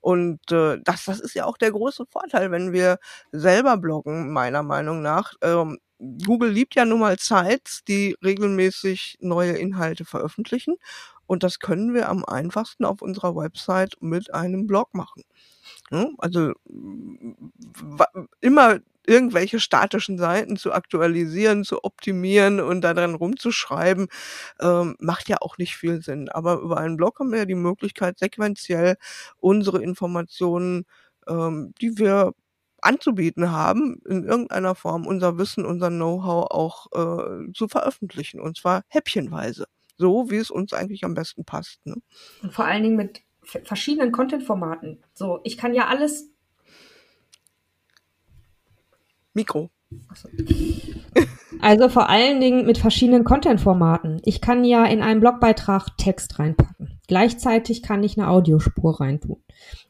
und 0.00 0.40
äh, 0.52 0.78
das, 0.84 1.04
das 1.06 1.20
ist 1.20 1.34
ja 1.34 1.46
auch 1.46 1.56
der 1.58 1.72
große 1.72 2.06
Vorteil, 2.10 2.50
wenn 2.50 2.72
wir 2.72 2.98
selber 3.32 3.76
bloggen, 3.76 4.32
meiner 4.32 4.62
Meinung 4.62 5.02
nach. 5.02 5.34
Ähm, 5.42 5.78
Google 6.24 6.50
liebt 6.50 6.74
ja 6.74 6.84
nun 6.84 7.00
mal 7.00 7.16
Sites, 7.18 7.84
die 7.86 8.16
regelmäßig 8.24 9.18
neue 9.20 9.52
Inhalte 9.52 10.04
veröffentlichen. 10.04 10.76
Und 11.32 11.42
das 11.44 11.60
können 11.60 11.94
wir 11.94 12.10
am 12.10 12.26
einfachsten 12.26 12.84
auf 12.84 13.00
unserer 13.00 13.34
Website 13.34 13.96
mit 14.02 14.34
einem 14.34 14.66
Blog 14.66 14.92
machen. 14.94 15.22
Also 16.18 16.52
immer 18.40 18.78
irgendwelche 19.06 19.58
statischen 19.60 20.18
Seiten 20.18 20.56
zu 20.56 20.72
aktualisieren, 20.72 21.64
zu 21.64 21.82
optimieren 21.84 22.60
und 22.60 22.82
da 22.82 22.94
dran 22.94 23.14
rumzuschreiben, 23.14 24.08
ähm, 24.60 24.96
macht 25.00 25.28
ja 25.28 25.38
auch 25.40 25.58
nicht 25.58 25.76
viel 25.76 26.02
Sinn. 26.02 26.28
Aber 26.28 26.60
über 26.60 26.76
einen 26.78 26.96
Blog 26.96 27.18
haben 27.18 27.32
wir 27.32 27.40
ja 27.40 27.44
die 27.46 27.54
Möglichkeit, 27.56 28.18
sequenziell 28.18 28.96
unsere 29.40 29.82
Informationen, 29.82 30.84
ähm, 31.28 31.74
die 31.80 31.98
wir 31.98 32.32
anzubieten 32.82 33.50
haben, 33.52 34.00
in 34.08 34.24
irgendeiner 34.24 34.74
Form 34.74 35.06
unser 35.06 35.38
Wissen, 35.38 35.64
unser 35.66 35.88
Know-how 35.90 36.46
auch 36.50 36.86
äh, 36.92 37.52
zu 37.54 37.68
veröffentlichen. 37.68 38.40
Und 38.40 38.56
zwar 38.58 38.82
häppchenweise. 38.88 39.66
So, 40.02 40.30
wie 40.30 40.36
es 40.38 40.50
uns 40.50 40.72
eigentlich 40.72 41.04
am 41.04 41.14
besten 41.14 41.44
passt. 41.44 41.78
Ne? 41.86 41.94
Und 42.42 42.52
vor 42.52 42.64
allen 42.64 42.82
Dingen 42.82 42.96
mit 42.96 43.22
verschiedenen 43.40 44.10
Content-Formaten. 44.10 44.98
So, 45.14 45.38
ich 45.44 45.56
kann 45.56 45.74
ja 45.74 45.86
alles. 45.86 46.28
Mikro. 49.32 49.70
Also 51.60 51.88
vor 51.88 52.08
allen 52.08 52.40
Dingen 52.40 52.66
mit 52.66 52.78
verschiedenen 52.78 53.22
Content-Formaten. 53.22 54.20
Ich 54.24 54.40
kann 54.40 54.64
ja 54.64 54.84
in 54.84 55.00
einen 55.00 55.20
Blogbeitrag 55.20 55.96
Text 55.96 56.40
reinpacken. 56.40 56.98
Gleichzeitig 57.06 57.84
kann 57.84 58.02
ich 58.02 58.18
eine 58.18 58.26
Audiospur 58.26 59.00
reintun. 59.00 59.36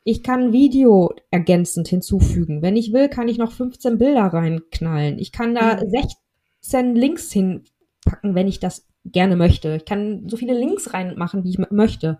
Ich 0.04 0.22
kann 0.22 0.52
Video 0.52 1.14
ergänzend 1.30 1.88
hinzufügen. 1.88 2.60
Wenn 2.60 2.76
ich 2.76 2.92
will, 2.92 3.08
kann 3.08 3.28
ich 3.28 3.38
noch 3.38 3.52
15 3.52 3.96
Bilder 3.96 4.26
reinknallen. 4.26 5.18
Ich 5.18 5.32
kann 5.32 5.54
da 5.54 5.78
16 5.78 6.90
mhm. 6.90 6.94
Links 6.94 7.32
hinpacken, 7.32 8.34
wenn 8.34 8.48
ich 8.48 8.60
das 8.60 8.84
gerne 9.04 9.36
möchte. 9.36 9.76
Ich 9.76 9.84
kann 9.84 10.28
so 10.28 10.36
viele 10.36 10.58
Links 10.58 10.92
reinmachen, 10.92 11.44
wie 11.44 11.50
ich 11.50 11.58
möchte. 11.70 12.18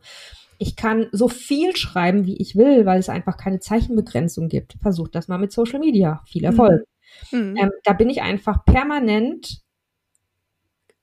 Ich 0.59 0.77
kann 0.77 1.09
so 1.13 1.29
viel 1.29 1.77
schreiben, 1.77 2.27
wie 2.27 2.37
ich 2.37 2.57
will, 2.57 2.87
weil 2.87 3.01
es 3.01 3.09
einfach 3.09 3.37
keine 3.37 3.61
Zeichenbegrenzung 3.61 4.49
gibt. 4.49 4.75
Versucht 4.81 5.15
das 5.15 5.29
mal 5.29 5.39
mit 5.39 5.53
Social 5.53 5.81
Media. 5.81 6.23
Viel 6.27 6.45
Erfolg. 6.45 6.85
Mhm. 7.31 7.57
Ähm, 7.57 7.71
da 7.85 7.93
bin 7.93 8.11
ich 8.11 8.23
einfach 8.23 8.65
permanent 8.65 9.63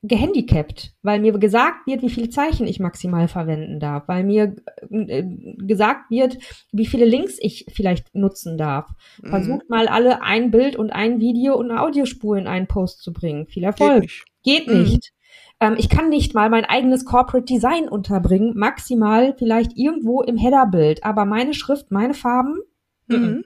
gehandicapt, 0.01 0.93
weil 1.01 1.19
mir 1.19 1.33
gesagt 1.33 1.85
wird, 1.85 2.01
wie 2.01 2.09
viele 2.09 2.29
Zeichen 2.29 2.67
ich 2.67 2.79
maximal 2.79 3.27
verwenden 3.27 3.81
darf, 3.81 4.07
weil 4.07 4.23
mir 4.23 4.55
äh, 4.89 5.23
gesagt 5.57 6.09
wird, 6.09 6.37
wie 6.71 6.85
viele 6.85 7.03
Links 7.03 7.37
ich 7.37 7.65
vielleicht 7.73 8.15
nutzen 8.15 8.57
darf. 8.57 8.89
Mhm. 9.21 9.29
Versucht 9.29 9.69
mal 9.69 9.89
alle 9.89 10.21
ein 10.21 10.51
Bild 10.51 10.77
und 10.77 10.91
ein 10.91 11.19
Video 11.19 11.55
und 11.57 11.69
eine 11.69 11.81
Audiospur 11.81 12.37
in 12.37 12.47
einen 12.47 12.67
Post 12.67 13.01
zu 13.01 13.11
bringen. 13.11 13.47
Viel 13.47 13.65
Erfolg. 13.65 14.03
Geht 14.03 14.07
nicht. 14.07 14.25
Geht 14.43 14.67
mhm. 14.67 14.83
nicht. 14.83 15.11
Ähm, 15.59 15.75
ich 15.77 15.89
kann 15.89 16.09
nicht 16.09 16.33
mal 16.33 16.49
mein 16.49 16.65
eigenes 16.65 17.05
Corporate 17.05 17.45
Design 17.45 17.89
unterbringen, 17.89 18.53
maximal 18.55 19.35
vielleicht 19.37 19.77
irgendwo 19.77 20.21
im 20.21 20.37
Headerbild, 20.37 21.03
aber 21.03 21.25
meine 21.25 21.53
Schrift, 21.53 21.91
meine 21.91 22.13
Farben. 22.13 22.59
Mhm. 23.07 23.43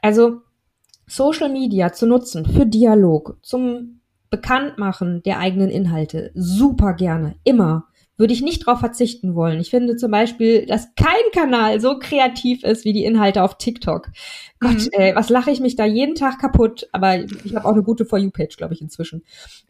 Also 0.00 0.40
Social 1.06 1.50
Media 1.50 1.92
zu 1.92 2.06
nutzen 2.06 2.46
für 2.46 2.66
Dialog, 2.66 3.36
zum 3.42 4.00
Bekanntmachen 4.30 5.22
der 5.24 5.38
eigenen 5.40 5.70
Inhalte, 5.70 6.30
super 6.34 6.94
gerne, 6.94 7.36
immer. 7.44 7.86
Würde 8.16 8.34
ich 8.34 8.42
nicht 8.42 8.66
darauf 8.66 8.80
verzichten 8.80 9.34
wollen. 9.34 9.60
Ich 9.60 9.70
finde 9.70 9.96
zum 9.96 10.10
Beispiel, 10.10 10.66
dass 10.66 10.94
kein 10.94 11.14
Kanal 11.32 11.80
so 11.80 11.98
kreativ 11.98 12.64
ist 12.64 12.84
wie 12.84 12.92
die 12.92 13.04
Inhalte 13.04 13.42
auf 13.42 13.56
TikTok. 13.56 14.08
Mhm. 14.08 14.12
Gott, 14.60 14.88
ey, 14.92 15.14
was 15.16 15.30
lache 15.30 15.50
ich 15.50 15.60
mich 15.60 15.74
da 15.74 15.86
jeden 15.86 16.16
Tag 16.16 16.38
kaputt. 16.38 16.86
Aber 16.92 17.16
ich 17.18 17.56
habe 17.56 17.66
auch 17.66 17.72
eine 17.72 17.82
gute 17.82 18.04
For 18.04 18.18
You-Page, 18.18 18.58
glaube 18.58 18.74
ich, 18.74 18.82
inzwischen. 18.82 19.24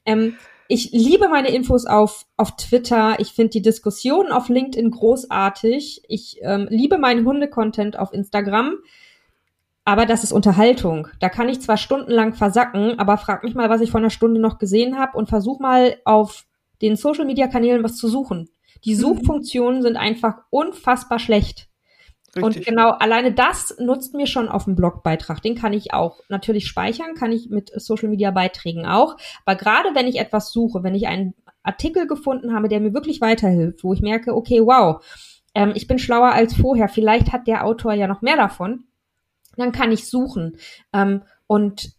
Ähm, 0.04 0.34
ich 0.70 0.92
liebe 0.92 1.28
meine 1.28 1.50
Infos 1.50 1.84
auf, 1.84 2.26
auf 2.36 2.54
Twitter. 2.54 3.18
Ich 3.18 3.32
finde 3.32 3.50
die 3.50 3.62
Diskussionen 3.62 4.30
auf 4.30 4.48
LinkedIn 4.48 4.92
großartig. 4.92 6.02
Ich 6.06 6.38
ähm, 6.42 6.68
liebe 6.70 6.96
meinen 6.96 7.26
Hunde-Content 7.26 7.98
auf 7.98 8.12
Instagram. 8.12 8.76
Aber 9.84 10.06
das 10.06 10.22
ist 10.22 10.30
Unterhaltung. 10.30 11.08
Da 11.18 11.28
kann 11.28 11.48
ich 11.48 11.60
zwar 11.60 11.76
stundenlang 11.76 12.34
versacken, 12.34 13.00
aber 13.00 13.18
frag 13.18 13.42
mich 13.42 13.56
mal, 13.56 13.68
was 13.68 13.80
ich 13.80 13.90
vor 13.90 13.98
einer 13.98 14.10
Stunde 14.10 14.40
noch 14.40 14.58
gesehen 14.58 14.96
habe 14.96 15.18
und 15.18 15.28
versuch 15.28 15.58
mal 15.58 15.96
auf 16.04 16.44
den 16.82 16.94
Social 16.94 17.24
Media 17.24 17.48
Kanälen 17.48 17.82
was 17.82 17.96
zu 17.96 18.08
suchen. 18.08 18.48
Die 18.84 18.94
mhm. 18.94 19.00
Suchfunktionen 19.00 19.82
sind 19.82 19.96
einfach 19.96 20.42
unfassbar 20.50 21.18
schlecht. 21.18 21.69
Richtig. 22.36 22.44
Und 22.44 22.64
genau 22.64 22.90
alleine 22.90 23.32
das 23.32 23.76
nutzt 23.78 24.14
mir 24.14 24.26
schon 24.26 24.48
auf 24.48 24.64
dem 24.64 24.76
Blogbeitrag. 24.76 25.42
Den 25.42 25.56
kann 25.56 25.72
ich 25.72 25.92
auch 25.92 26.20
natürlich 26.28 26.66
speichern, 26.66 27.14
kann 27.14 27.32
ich 27.32 27.50
mit 27.50 27.72
Social 27.74 28.08
Media 28.08 28.30
Beiträgen 28.30 28.86
auch. 28.86 29.16
Aber 29.44 29.56
gerade 29.56 29.94
wenn 29.94 30.06
ich 30.06 30.18
etwas 30.18 30.52
suche, 30.52 30.84
wenn 30.84 30.94
ich 30.94 31.08
einen 31.08 31.34
Artikel 31.62 32.06
gefunden 32.06 32.54
habe, 32.54 32.68
der 32.68 32.80
mir 32.80 32.94
wirklich 32.94 33.20
weiterhilft, 33.20 33.82
wo 33.82 33.92
ich 33.92 34.00
merke, 34.00 34.34
okay, 34.34 34.60
wow, 34.60 35.04
ähm, 35.54 35.72
ich 35.74 35.88
bin 35.88 35.98
schlauer 35.98 36.32
als 36.32 36.54
vorher, 36.54 36.88
vielleicht 36.88 37.32
hat 37.32 37.46
der 37.48 37.64
Autor 37.64 37.94
ja 37.94 38.06
noch 38.06 38.22
mehr 38.22 38.36
davon, 38.36 38.84
dann 39.56 39.72
kann 39.72 39.90
ich 39.90 40.08
suchen 40.08 40.56
ähm, 40.92 41.22
und 41.46 41.92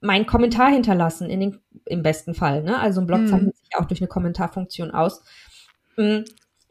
meinen 0.00 0.26
Kommentar 0.26 0.70
hinterlassen, 0.70 1.30
in 1.30 1.40
den, 1.40 1.60
im 1.86 2.02
besten 2.02 2.34
Fall. 2.34 2.62
Ne? 2.62 2.78
Also 2.78 3.00
ein 3.00 3.06
Blog 3.06 3.20
mhm. 3.20 3.26
zeichnet 3.26 3.56
sich 3.56 3.76
auch 3.76 3.84
durch 3.84 4.00
eine 4.00 4.08
Kommentarfunktion 4.08 4.90
aus. 4.90 5.22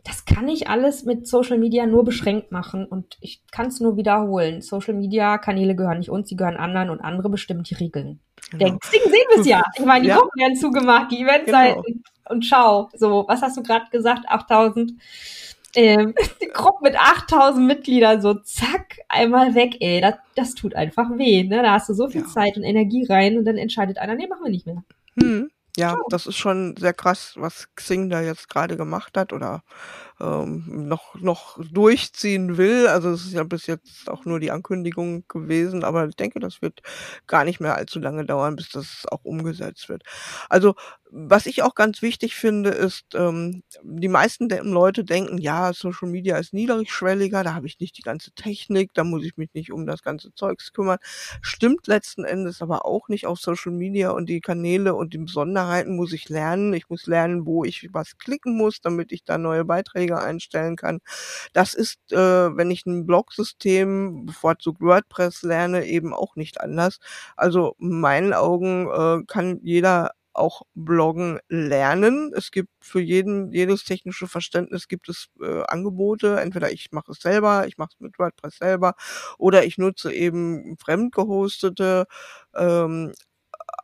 Das 0.04 0.26
kann 0.26 0.50
ich 0.50 0.68
alles 0.68 1.06
mit 1.06 1.28
Social 1.28 1.58
Media 1.58 1.86
nur 1.86 2.04
beschränkt 2.04 2.52
machen 2.52 2.86
und 2.86 3.18
ich 3.22 3.42
kann 3.52 3.68
es 3.68 3.80
nur 3.80 3.96
wiederholen. 3.96 4.62
Social 4.62 4.94
Media 4.94 5.38
Kanäle 5.38 5.76
gehören 5.76 6.00
nicht 6.00 6.10
uns, 6.10 6.28
sie 6.28 6.36
gehören 6.36 6.58
anderen 6.58 6.90
und 6.90 7.00
andere 7.00 7.30
bestimmen 7.30 7.64
die 7.64 7.76
Regeln. 7.76 8.20
Genau. 8.52 8.78
Deswegen 8.84 9.10
sehen 9.10 9.26
wir 9.34 9.40
es 9.40 9.48
ja. 9.48 9.64
Ich 9.78 9.86
meine, 9.86 10.02
die 10.02 10.10
ja. 10.10 10.18
Gruppen 10.18 10.40
werden 10.40 10.58
zugemacht, 10.58 11.12
die 11.12 11.22
Eventseiten 11.22 11.82
genau. 11.84 12.00
und 12.30 12.46
schau. 12.46 12.90
So, 12.94 13.26
was 13.28 13.42
hast 13.42 13.56
du 13.56 13.64
gerade 13.64 13.86
gesagt? 13.92 14.28
8000 14.28 14.94
ähm, 15.76 16.14
die 16.42 16.48
Gruppe 16.48 16.80
mit 16.84 16.96
8000 17.00 17.66
Mitgliedern 17.66 18.22
so 18.22 18.36
zack, 18.36 19.00
einmal 19.10 19.56
weg, 19.56 19.78
ey. 19.80 20.02
Das, 20.02 20.16
das 20.36 20.54
tut 20.56 20.76
einfach 20.76 21.10
weh, 21.18 21.44
ne? 21.44 21.62
Da 21.64 21.72
hast 21.74 21.90
du 21.90 21.94
so 21.94 22.10
viel 22.10 22.22
ja. 22.22 22.28
Zeit 22.28 22.58
und 22.58 22.64
Energie 22.64 23.06
rein 23.08 23.38
und 23.38 23.46
dann 23.46 23.58
entscheidet 23.58 23.98
einer, 23.98 24.16
nee, 24.16 24.28
machen 24.28 24.44
wir 24.44 24.52
nicht 24.52 24.66
mehr. 24.66 24.84
Hm. 25.20 25.50
Ja, 25.78 25.96
oh. 25.96 26.08
das 26.10 26.28
ist 26.28 26.38
schon 26.38 26.76
sehr 26.78 26.94
krass, 26.94 27.34
was 27.36 27.68
Xing 27.76 28.10
da 28.10 28.22
jetzt 28.22 28.50
gerade 28.50 28.78
gemacht 28.78 29.18
hat 29.18 29.34
oder 29.34 29.64
ähm, 30.24 30.88
noch, 30.88 31.16
noch 31.20 31.60
durchziehen 31.72 32.58
will. 32.58 32.88
Also 32.88 33.12
es 33.12 33.26
ist 33.26 33.34
ja 33.34 33.44
bis 33.44 33.68
jetzt 33.68 34.10
auch 34.10 34.26
nur 34.26 34.40
die 34.40 34.52
Ankündigung 34.52 35.26
gewesen, 35.28 35.84
aber 35.84 36.08
ich 36.08 36.16
denke, 36.16 36.40
das 36.40 36.62
wird 36.62 36.82
gar 37.28 37.44
nicht 37.44 37.60
mehr 37.60 37.76
allzu 37.76 38.00
lange 38.00 38.26
dauern, 38.26 38.56
bis 38.56 38.70
das 38.70 39.04
auch 39.12 39.26
umgesetzt 39.26 39.90
wird. 39.90 40.04
Also 40.50 40.76
was 41.16 41.46
ich 41.46 41.62
auch 41.62 41.76
ganz 41.76 42.02
wichtig 42.02 42.34
finde, 42.36 42.72
ist, 42.72 43.14
ähm, 43.14 43.62
die 43.84 44.08
meisten 44.08 44.50
Leute 44.50 45.04
denken, 45.04 45.38
ja, 45.38 45.72
Social 45.74 46.10
Media 46.10 46.38
ist 46.38 46.54
niedrigschwelliger, 46.54 47.44
da 47.44 47.54
habe 47.54 47.68
ich 47.68 47.80
nicht 47.80 47.98
die 48.00 48.02
ganze 48.02 48.32
Technik, 48.32 48.96
da 48.96 49.04
muss 49.04 49.24
ich 49.24 49.38
mich 49.38 49.50
nicht 49.54 49.72
um 49.72 49.86
das 49.86 50.02
ganze 50.02 50.34
Zeugs 50.34 50.74
kümmern. 50.74 50.98
Stimmt 51.42 51.86
letzten 51.86 52.24
Endes 52.24 52.62
aber 52.64 52.86
auch 52.86 53.10
nicht 53.10 53.28
auf 53.28 53.40
Social 53.40 53.72
Media 53.72 54.10
und 54.10 54.28
die 54.28 54.42
Kanäle 54.42 54.96
und 54.96 55.14
die 55.14 55.20
Besonderheiten 55.20 55.96
muss 55.96 56.14
ich 56.14 56.30
lernen. 56.30 56.74
Ich 56.74 56.90
muss 56.90 57.06
lernen, 57.06 57.46
wo 57.46 57.64
ich 57.64 57.90
was 57.94 58.18
klicken 58.18 58.58
muss, 58.58 58.82
damit 58.82 59.12
ich 59.12 59.24
da 59.24 59.38
neue 59.38 59.66
Beiträge 59.66 60.13
einstellen 60.20 60.76
kann. 60.76 61.00
Das 61.54 61.74
ist, 61.74 62.12
äh, 62.12 62.18
wenn 62.18 62.72
ich 62.72 62.86
ein 62.86 63.06
Blog-System, 63.06 64.26
bevorzugt 64.26 64.82
WordPress 64.82 65.44
lerne, 65.44 65.86
eben 65.86 66.14
auch 66.14 66.36
nicht 66.36 66.62
anders. 66.62 67.00
Also 67.36 67.76
in 67.80 68.00
meinen 68.00 68.34
Augen 68.34 68.88
äh, 68.90 69.24
kann 69.28 69.60
jeder 69.64 70.12
auch 70.34 70.64
Bloggen 70.74 71.40
lernen. 71.48 72.32
Es 72.36 72.52
gibt 72.52 72.70
für 72.82 73.00
jeden, 73.00 73.52
jedes 73.52 73.84
technische 73.84 74.28
Verständnis 74.28 74.88
gibt 74.88 75.10
es 75.10 75.28
äh, 75.42 75.62
Angebote. 75.68 76.40
Entweder 76.40 76.72
ich 76.72 76.92
mache 76.92 77.12
es 77.12 77.20
selber, 77.20 77.68
ich 77.68 77.78
mache 77.78 77.92
es 77.94 78.00
mit 78.00 78.18
WordPress 78.20 78.58
selber 78.58 78.96
oder 79.38 79.66
ich 79.66 79.78
nutze 79.78 80.12
eben 80.12 80.76
fremdgehostete 80.78 82.06
ähm, 82.56 83.14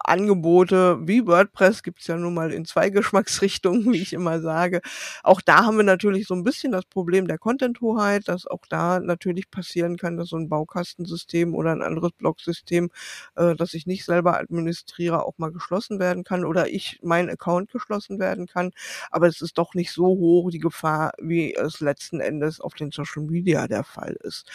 Angebote 0.10 1.00
wie 1.08 1.26
WordPress 1.26 1.84
gibt's 1.84 2.08
ja 2.08 2.18
nun 2.18 2.34
mal 2.34 2.52
in 2.52 2.66
zwei 2.66 2.90
Geschmacksrichtungen, 2.92 3.92
wie 3.94 4.02
ich 4.02 4.14
immer 4.14 4.42
sage. 4.42 4.82
Auch 5.24 5.42
da 5.42 5.66
haben 5.66 5.78
wir 5.78 5.84
natürlich 5.84 6.28
so 6.28 6.34
ein 6.36 6.44
bisschen 6.44 6.72
das 6.72 6.86
Problem 6.86 7.28
der 7.28 7.38
Content-Hoheit, 7.38 8.28
dass 8.28 8.48
auch 8.48 8.66
da 8.70 9.00
natürlich 9.00 9.50
passieren 9.52 9.98
kann, 9.98 10.18
dass 10.18 10.30
so 10.30 10.38
ein 10.38 10.50
Baukastensystem 10.50 11.56
oder 11.56 11.72
ein 11.72 11.82
anderes 11.82 12.12
Blogsystem, 12.14 12.90
äh, 13.36 13.56
das 13.56 13.74
ich 13.74 13.86
nicht 13.86 14.06
selber 14.06 14.38
administriere, 14.40 15.26
auch 15.26 15.38
mal 15.38 15.52
geschlossen 15.52 16.00
werden 16.00 16.24
kann 16.24 16.46
oder 16.46 16.68
ich 16.70 17.00
mein 17.04 17.30
Account 17.30 17.72
geschlossen 17.72 18.20
werden 18.20 18.48
kann. 18.48 18.72
Aber 19.12 19.28
es 19.28 19.42
ist 19.42 19.58
doch 19.58 19.74
nicht 19.74 19.92
so 19.92 20.06
hoch 20.08 20.50
die 20.52 20.60
Gefahr, 20.60 21.12
wie 21.22 21.56
es 21.56 21.80
letzten 21.80 22.20
Endes 22.20 22.60
auf 22.62 22.74
den 22.74 22.92
Social 22.92 23.24
Media 23.24 23.68
der 23.68 23.84
Fall 23.84 24.18
ist. 24.24 24.50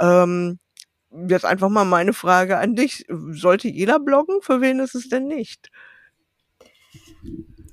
Ähm, 0.00 0.58
jetzt 1.28 1.44
einfach 1.44 1.68
mal 1.68 1.84
meine 1.84 2.12
Frage 2.12 2.58
an 2.58 2.74
dich. 2.74 3.06
Sollte 3.30 3.68
jeder 3.68 3.98
bloggen? 4.00 4.36
Für 4.40 4.60
wen 4.60 4.80
ist 4.80 4.94
es 4.94 5.08
denn 5.08 5.26
nicht? 5.26 5.70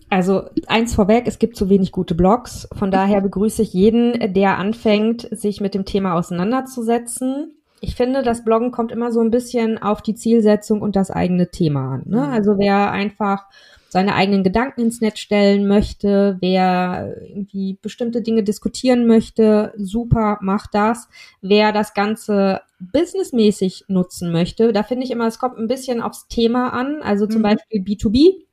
Also 0.10 0.50
eins 0.68 0.94
vorweg, 0.94 1.24
es 1.26 1.40
gibt 1.40 1.56
zu 1.56 1.70
wenig 1.70 1.92
gute 1.94 2.16
Blogs. 2.16 2.68
Von 2.78 2.92
daher 2.92 3.22
begrüße 3.22 3.62
ich 3.62 3.74
jeden, 3.74 4.34
der 4.34 4.58
anfängt, 4.58 5.28
sich 5.32 5.62
mit 5.62 5.74
dem 5.74 5.86
Thema 5.86 6.16
auseinanderzusetzen. 6.16 7.56
Ich 7.80 7.96
finde, 7.96 8.22
das 8.22 8.44
Bloggen 8.44 8.72
kommt 8.72 8.92
immer 8.92 9.12
so 9.12 9.22
ein 9.22 9.32
bisschen 9.32 9.82
auf 9.82 10.02
die 10.02 10.14
Zielsetzung 10.14 10.82
und 10.82 10.96
das 10.96 11.10
eigene 11.10 11.50
Thema 11.50 11.96
an. 11.96 12.04
Ne? 12.06 12.18
Mhm. 12.18 12.34
Also 12.34 12.58
wer 12.58 12.92
einfach 12.92 13.46
seine 13.92 14.16
eigenen 14.16 14.42
Gedanken 14.42 14.82
ins 14.84 15.02
Netz 15.02 15.20
stellen 15.20 15.68
möchte, 15.68 16.38
wer 16.40 17.14
irgendwie 17.22 17.78
bestimmte 17.82 18.22
Dinge 18.22 18.42
diskutieren 18.42 19.06
möchte, 19.06 19.74
super, 19.76 20.38
macht 20.40 20.74
das. 20.74 21.10
Wer 21.42 21.74
das 21.74 21.94
Ganze 21.94 22.62
businessmäßig 22.80 23.86
nutzen 23.90 24.32
möchte, 24.32 24.72
da 24.72 24.84
finde 24.84 25.04
ich 25.04 25.12
immer, 25.12 25.28
es 25.28 25.40
kommt 25.40 25.58
ein 25.58 25.68
bisschen 25.68 26.02
aufs 26.02 26.30
Thema 26.30 26.70
an. 26.70 27.02
Also 27.02 27.28
zum 27.28 27.40
mhm. 27.40 27.44
Beispiel 27.44 27.82
B2B. 27.82 28.46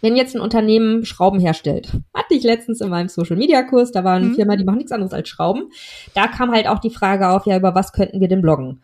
Wenn 0.00 0.16
jetzt 0.16 0.34
ein 0.34 0.40
Unternehmen 0.40 1.04
Schrauben 1.04 1.40
herstellt, 1.40 1.92
hatte 2.14 2.32
ich 2.32 2.42
letztens 2.42 2.80
in 2.80 2.88
meinem 2.88 3.10
Social 3.10 3.36
Media 3.36 3.62
Kurs, 3.62 3.92
da 3.92 4.02
war 4.02 4.14
eine 4.14 4.28
mhm. 4.28 4.34
Firma, 4.34 4.56
die 4.56 4.64
macht 4.64 4.78
nichts 4.78 4.92
anderes 4.92 5.12
als 5.12 5.28
Schrauben. 5.28 5.64
Da 6.14 6.26
kam 6.26 6.52
halt 6.52 6.66
auch 6.68 6.78
die 6.78 6.88
Frage 6.88 7.28
auf, 7.28 7.44
ja, 7.44 7.58
über 7.58 7.74
was 7.74 7.92
könnten 7.92 8.18
wir 8.18 8.28
denn 8.28 8.40
bloggen? 8.40 8.80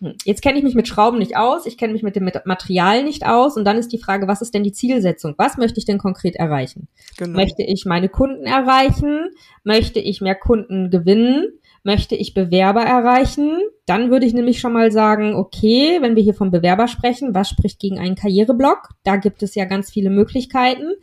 Hm, 0.00 0.14
jetzt 0.24 0.42
kenne 0.42 0.58
ich 0.58 0.64
mich 0.64 0.74
mit 0.74 0.88
Schrauben 0.88 1.18
nicht 1.18 1.36
aus, 1.36 1.66
ich 1.66 1.78
kenne 1.78 1.92
mich 1.92 2.02
mit 2.02 2.16
dem 2.16 2.30
Material 2.44 3.02
nicht 3.02 3.26
aus 3.26 3.56
und 3.56 3.64
dann 3.64 3.78
ist 3.78 3.92
die 3.92 3.98
Frage, 3.98 4.28
was 4.28 4.42
ist 4.42 4.54
denn 4.54 4.62
die 4.62 4.72
Zielsetzung? 4.72 5.34
Was 5.38 5.56
möchte 5.56 5.78
ich 5.78 5.86
denn 5.86 5.98
konkret 5.98 6.36
erreichen? 6.36 6.88
Genau. 7.16 7.36
Möchte 7.36 7.62
ich 7.62 7.84
meine 7.86 8.08
Kunden 8.08 8.44
erreichen? 8.44 9.30
Möchte 9.64 10.00
ich 10.00 10.20
mehr 10.20 10.34
Kunden 10.34 10.90
gewinnen? 10.90 11.46
Möchte 11.82 12.16
ich 12.16 12.34
Bewerber 12.34 12.82
erreichen? 12.82 13.58
Dann 13.86 14.10
würde 14.10 14.26
ich 14.26 14.34
nämlich 14.34 14.58
schon 14.58 14.72
mal 14.72 14.90
sagen, 14.90 15.34
okay, 15.34 15.98
wenn 16.00 16.16
wir 16.16 16.22
hier 16.22 16.34
vom 16.34 16.50
Bewerber 16.50 16.88
sprechen, 16.88 17.34
was 17.34 17.48
spricht 17.48 17.78
gegen 17.78 17.98
einen 17.98 18.16
Karriereblock? 18.16 18.88
Da 19.04 19.16
gibt 19.16 19.42
es 19.44 19.54
ja 19.54 19.64
ganz 19.66 19.90
viele 19.90 20.10
Möglichkeiten. 20.10 20.94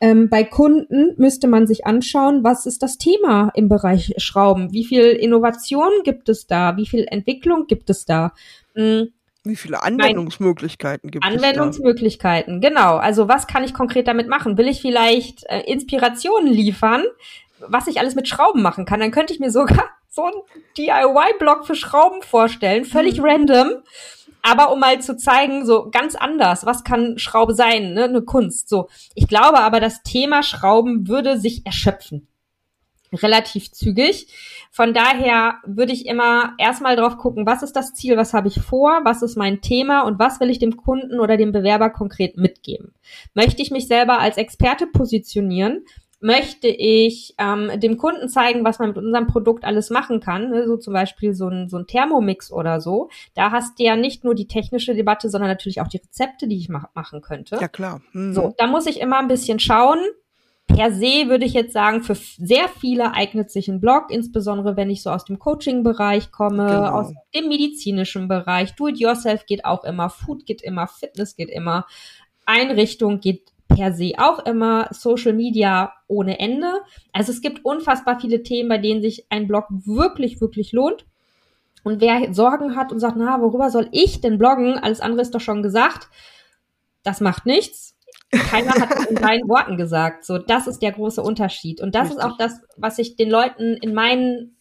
Ähm, 0.00 0.28
bei 0.28 0.44
Kunden 0.44 1.14
müsste 1.16 1.48
man 1.48 1.66
sich 1.66 1.86
anschauen, 1.86 2.44
was 2.44 2.66
ist 2.66 2.82
das 2.82 2.98
Thema 2.98 3.50
im 3.54 3.68
Bereich 3.68 4.14
Schrauben? 4.18 4.72
Wie 4.72 4.84
viel 4.84 5.06
Innovation 5.06 5.90
gibt 6.04 6.28
es 6.28 6.46
da? 6.46 6.76
Wie 6.76 6.86
viel 6.86 7.06
Entwicklung 7.08 7.66
gibt 7.66 7.90
es 7.90 8.04
da? 8.04 8.32
Hm, 8.74 9.08
wie 9.48 9.56
viele 9.56 9.82
Anwendungsmöglichkeiten 9.82 11.10
gibt 11.10 11.24
Anwendungsmöglichkeiten, 11.24 12.58
es? 12.58 12.60
Anwendungsmöglichkeiten, 12.60 12.60
genau. 12.60 12.96
Also 12.96 13.28
was 13.28 13.46
kann 13.46 13.64
ich 13.64 13.72
konkret 13.72 14.06
damit 14.06 14.28
machen? 14.28 14.58
Will 14.58 14.68
ich 14.68 14.82
vielleicht 14.82 15.44
äh, 15.48 15.60
Inspirationen 15.60 16.52
liefern, 16.52 17.04
was 17.66 17.86
ich 17.86 17.98
alles 17.98 18.14
mit 18.14 18.28
Schrauben 18.28 18.62
machen 18.62 18.84
kann? 18.84 19.00
Dann 19.00 19.10
könnte 19.10 19.32
ich 19.32 19.40
mir 19.40 19.50
sogar 19.50 19.84
so 20.08 20.24
einen 20.24 20.34
DIY-Blog 20.76 21.66
für 21.66 21.74
Schrauben 21.74 22.22
vorstellen, 22.22 22.84
völlig 22.84 23.18
mhm. 23.18 23.24
random 23.24 23.68
aber 24.48 24.72
um 24.72 24.80
mal 24.80 25.00
zu 25.00 25.16
zeigen, 25.16 25.66
so 25.66 25.90
ganz 25.90 26.14
anders, 26.14 26.64
was 26.64 26.82
kann 26.82 27.18
Schraube 27.18 27.54
sein, 27.54 27.92
ne? 27.92 28.04
eine 28.04 28.22
Kunst. 28.22 28.68
So, 28.68 28.88
ich 29.14 29.28
glaube 29.28 29.60
aber, 29.60 29.78
das 29.78 30.02
Thema 30.02 30.42
Schrauben 30.42 31.06
würde 31.06 31.38
sich 31.38 31.66
erschöpfen. 31.66 32.28
Relativ 33.12 33.72
zügig. 33.72 34.28
Von 34.70 34.94
daher 34.94 35.56
würde 35.66 35.92
ich 35.92 36.06
immer 36.06 36.54
erstmal 36.58 36.96
drauf 36.96 37.18
gucken, 37.18 37.46
was 37.46 37.62
ist 37.62 37.74
das 37.74 37.94
Ziel, 37.94 38.16
was 38.16 38.32
habe 38.32 38.48
ich 38.48 38.60
vor, 38.60 39.00
was 39.04 39.22
ist 39.22 39.36
mein 39.36 39.60
Thema 39.60 40.02
und 40.02 40.18
was 40.18 40.40
will 40.40 40.50
ich 40.50 40.58
dem 40.58 40.76
Kunden 40.76 41.20
oder 41.20 41.36
dem 41.36 41.52
Bewerber 41.52 41.90
konkret 41.90 42.36
mitgeben. 42.36 42.94
Möchte 43.34 43.62
ich 43.62 43.70
mich 43.70 43.86
selber 43.86 44.18
als 44.18 44.36
Experte 44.36 44.86
positionieren, 44.86 45.84
möchte 46.20 46.66
ich 46.66 47.34
ähm, 47.38 47.78
dem 47.78 47.96
Kunden 47.96 48.28
zeigen, 48.28 48.64
was 48.64 48.78
man 48.78 48.88
mit 48.88 48.98
unserem 48.98 49.28
Produkt 49.28 49.64
alles 49.64 49.90
machen 49.90 50.20
kann, 50.20 50.50
ne? 50.50 50.66
so 50.66 50.76
zum 50.76 50.92
Beispiel 50.92 51.32
so 51.32 51.48
ein, 51.48 51.68
so 51.68 51.76
ein 51.76 51.86
Thermomix 51.86 52.50
oder 52.50 52.80
so. 52.80 53.08
Da 53.34 53.52
hast 53.52 53.78
du 53.78 53.84
ja 53.84 53.94
nicht 53.94 54.24
nur 54.24 54.34
die 54.34 54.48
technische 54.48 54.94
Debatte, 54.94 55.30
sondern 55.30 55.48
natürlich 55.48 55.80
auch 55.80 55.88
die 55.88 55.98
Rezepte, 55.98 56.48
die 56.48 56.58
ich 56.58 56.68
mach 56.68 56.86
machen 56.94 57.20
könnte. 57.20 57.58
Ja, 57.60 57.68
klar. 57.68 58.00
Mhm. 58.12 58.34
So, 58.34 58.54
da 58.58 58.66
muss 58.66 58.86
ich 58.86 59.00
immer 59.00 59.18
ein 59.18 59.28
bisschen 59.28 59.60
schauen. 59.60 59.98
Per 60.66 60.92
se 60.92 61.28
würde 61.28 61.46
ich 61.46 61.54
jetzt 61.54 61.72
sagen, 61.72 62.02
für 62.02 62.14
sehr 62.14 62.68
viele 62.68 63.14
eignet 63.14 63.50
sich 63.50 63.68
ein 63.68 63.80
Blog, 63.80 64.10
insbesondere 64.10 64.76
wenn 64.76 64.90
ich 64.90 65.02
so 65.02 65.10
aus 65.10 65.24
dem 65.24 65.38
Coaching-Bereich 65.38 66.30
komme, 66.30 66.66
genau. 66.66 66.90
aus 66.90 67.14
dem 67.34 67.48
medizinischen 67.48 68.28
Bereich. 68.28 68.74
Do-it-yourself 68.74 69.46
geht 69.46 69.64
auch 69.64 69.84
immer, 69.84 70.10
Food 70.10 70.44
geht 70.44 70.60
immer, 70.60 70.86
Fitness 70.86 71.36
geht 71.36 71.48
immer, 71.48 71.86
Einrichtung 72.44 73.20
geht 73.20 73.50
per 73.68 73.92
se 73.92 74.12
auch 74.18 74.44
immer 74.46 74.88
Social 74.90 75.32
Media 75.32 75.92
ohne 76.08 76.38
Ende. 76.38 76.80
Also 77.12 77.32
es 77.32 77.40
gibt 77.40 77.64
unfassbar 77.64 78.18
viele 78.18 78.42
Themen, 78.42 78.68
bei 78.68 78.78
denen 78.78 79.02
sich 79.02 79.26
ein 79.30 79.46
Blog 79.46 79.66
wirklich, 79.70 80.40
wirklich 80.40 80.72
lohnt. 80.72 81.06
Und 81.84 82.00
wer 82.00 82.34
Sorgen 82.34 82.76
hat 82.76 82.92
und 82.92 82.98
sagt, 82.98 83.16
na, 83.16 83.40
worüber 83.40 83.70
soll 83.70 83.88
ich 83.92 84.20
denn 84.20 84.38
bloggen? 84.38 84.78
Alles 84.78 85.00
andere 85.00 85.22
ist 85.22 85.34
doch 85.34 85.40
schon 85.40 85.62
gesagt. 85.62 86.08
Das 87.02 87.20
macht 87.20 87.46
nichts. 87.46 87.94
Keiner 88.30 88.72
hat 88.72 88.90
es 88.98 89.04
in 89.10 89.16
deinen 89.16 89.48
Worten 89.48 89.76
gesagt. 89.76 90.24
So, 90.24 90.38
das 90.38 90.66
ist 90.66 90.80
der 90.80 90.92
große 90.92 91.22
Unterschied. 91.22 91.80
Und 91.80 91.94
das 91.94 92.08
Richtig. 92.08 92.18
ist 92.18 92.24
auch 92.24 92.36
das, 92.36 92.60
was 92.76 92.98
ich 92.98 93.16
den 93.16 93.30
Leuten 93.30 93.74
in 93.74 93.94
meinen 93.94 94.54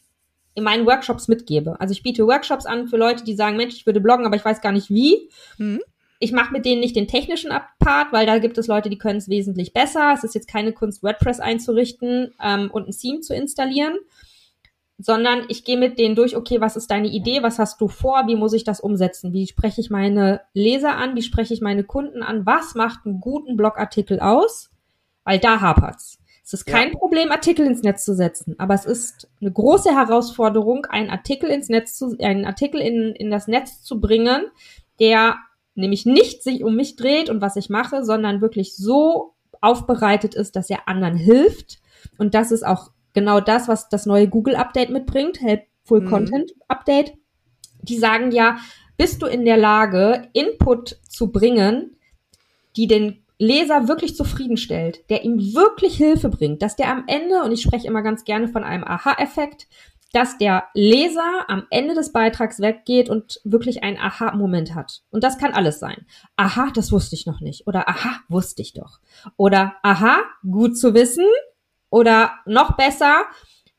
in 0.54 0.64
meinen 0.64 0.88
Workshops 0.88 1.28
mitgebe. 1.28 1.80
Also 1.80 1.92
ich 1.92 2.02
biete 2.02 2.26
Workshops 2.26 2.66
an 2.66 2.88
für 2.88 2.98
Leute, 2.98 3.24
die 3.24 3.36
sagen, 3.36 3.58
Mensch, 3.58 3.76
ich 3.76 3.86
würde 3.86 4.02
bloggen, 4.02 4.26
aber 4.26 4.36
ich 4.36 4.44
weiß 4.44 4.60
gar 4.60 4.72
nicht 4.72 4.90
wie. 4.90 5.30
Mhm 5.60 5.82
ich 6.20 6.32
mache 6.32 6.52
mit 6.52 6.66
denen 6.66 6.82
nicht 6.82 6.96
den 6.96 7.08
technischen 7.08 7.52
Part, 7.80 8.12
weil 8.12 8.26
da 8.26 8.40
gibt 8.40 8.58
es 8.58 8.68
Leute, 8.68 8.90
die 8.90 8.98
können 8.98 9.18
es 9.18 9.30
wesentlich 9.30 9.74
besser. 9.74 10.14
Es 10.14 10.24
ist 10.24 10.36
jetzt 10.36 10.48
keine 10.48 10.74
Kunst, 10.74 11.04
WordPress 11.04 11.40
einzurichten 11.40 12.34
ähm, 12.42 12.72
und 12.72 12.88
ein 12.88 12.92
Theme 12.92 13.22
zu 13.22 13.36
installieren, 13.36 13.98
sondern 14.98 15.46
ich 15.48 15.64
gehe 15.64 15.78
mit 15.78 16.00
denen 16.00 16.16
durch, 16.16 16.36
okay, 16.36 16.60
was 16.60 16.76
ist 16.76 16.90
deine 16.90 17.08
Idee, 17.08 17.44
was 17.44 17.60
hast 17.60 17.80
du 17.80 17.88
vor, 17.88 18.28
wie 18.28 18.36
muss 18.36 18.54
ich 18.54 18.64
das 18.64 18.80
umsetzen, 18.80 19.32
wie 19.32 19.46
spreche 19.46 19.80
ich 19.80 19.90
meine 19.92 20.42
Leser 20.54 20.96
an, 20.96 21.16
wie 21.16 21.22
spreche 21.22 21.54
ich 21.54 21.62
meine 21.62 21.84
Kunden 21.84 22.24
an, 22.24 22.46
was 22.46 22.74
macht 22.74 23.06
einen 23.06 23.20
guten 23.20 23.56
Blogartikel 23.56 24.20
aus, 24.20 24.72
weil 25.24 25.40
da 25.40 25.62
hapert's. 25.62 26.20
Es 26.44 26.54
ist 26.54 26.66
kein 26.66 26.94
ja. 26.94 26.98
Problem, 26.98 27.30
Artikel 27.30 27.66
ins 27.66 27.84
Netz 27.84 28.06
zu 28.06 28.16
setzen, 28.16 28.56
aber 28.58 28.74
es 28.74 28.86
ist 28.86 29.30
eine 29.42 29.52
große 29.52 29.94
Herausforderung, 29.94 30.86
einen 30.86 31.10
Artikel 31.10 31.50
ins 31.50 31.68
Netz 31.68 31.98
zu, 31.98 32.16
einen 32.22 32.46
Artikel 32.46 32.80
in, 32.80 33.14
in 33.14 33.30
das 33.30 33.48
Netz 33.48 33.84
zu 33.84 34.00
bringen, 34.00 34.46
der 35.00 35.36
nämlich 35.78 36.06
nicht 36.06 36.44
sich 36.44 36.64
um 36.64 36.76
mich 36.76 36.96
dreht 36.96 37.30
und 37.30 37.42
was 37.42 37.56
ich 37.56 37.70
mache, 37.70 38.04
sondern 38.04 38.42
wirklich 38.42 38.76
so 38.76 39.34
aufbereitet 39.62 40.36
ist, 40.36 40.56
dass 40.56 40.70
er 40.70 40.88
anderen 40.88 41.16
hilft. 41.16 41.80
Und 42.18 42.34
das 42.34 42.52
ist 42.52 42.66
auch 42.66 42.92
genau 43.14 43.40
das, 43.40 43.68
was 43.68 43.90
das 43.90 44.06
neue 44.06 44.28
Google-Update 44.28 44.90
mitbringt, 44.90 45.42
Helpful 45.42 46.02
mhm. 46.02 46.10
Content 46.10 46.52
Update. 46.68 47.14
Die 47.82 47.98
sagen 47.98 48.32
ja, 48.32 48.58
bist 48.98 49.22
du 49.22 49.28
in 49.28 49.46
der 49.46 49.58
Lage, 49.58 50.28
Input 50.34 50.98
zu 51.08 51.32
bringen, 51.32 51.98
die 52.76 52.88
den 52.88 53.24
Leser 53.40 53.88
wirklich 53.88 54.16
zufriedenstellt, 54.16 55.08
der 55.10 55.24
ihm 55.24 55.54
wirklich 55.54 55.96
Hilfe 55.96 56.30
bringt, 56.30 56.64
dass 56.64 56.76
der 56.76 56.90
am 56.90 57.04
Ende, 57.08 57.44
und 57.44 57.52
ich 57.52 57.62
spreche 57.62 57.88
immer 57.88 58.02
ganz 58.02 58.24
gerne 58.24 58.48
von 58.48 58.64
einem 58.64 58.84
Aha-Effekt, 58.84 59.68
dass 60.14 60.38
der 60.38 60.66
Leser 60.74 61.46
am 61.48 61.68
Ende 61.70 61.94
des 61.94 62.12
Beitrags 62.12 62.60
weggeht 62.60 63.10
und 63.10 63.40
wirklich 63.44 63.84
einen 63.84 63.98
Aha-Moment 63.98 64.74
hat. 64.76 65.02
Und 65.12 65.24
das 65.24 65.38
kann 65.38 65.54
alles 65.54 65.80
sein. 65.80 66.06
Aha, 66.36 66.72
das 66.74 66.92
wusste 66.92 67.16
ich 67.16 67.26
noch 67.26 67.42
nicht. 67.42 67.68
Oder 67.68 67.90
aha, 67.90 68.20
wusste 68.30 68.62
ich 68.62 68.74
doch. 68.74 69.00
Oder 69.36 69.76
aha, 69.84 70.20
gut 70.50 70.78
zu 70.78 70.94
wissen. 70.94 71.26
Oder 71.90 72.34
noch 72.46 72.76
besser, 72.76 73.26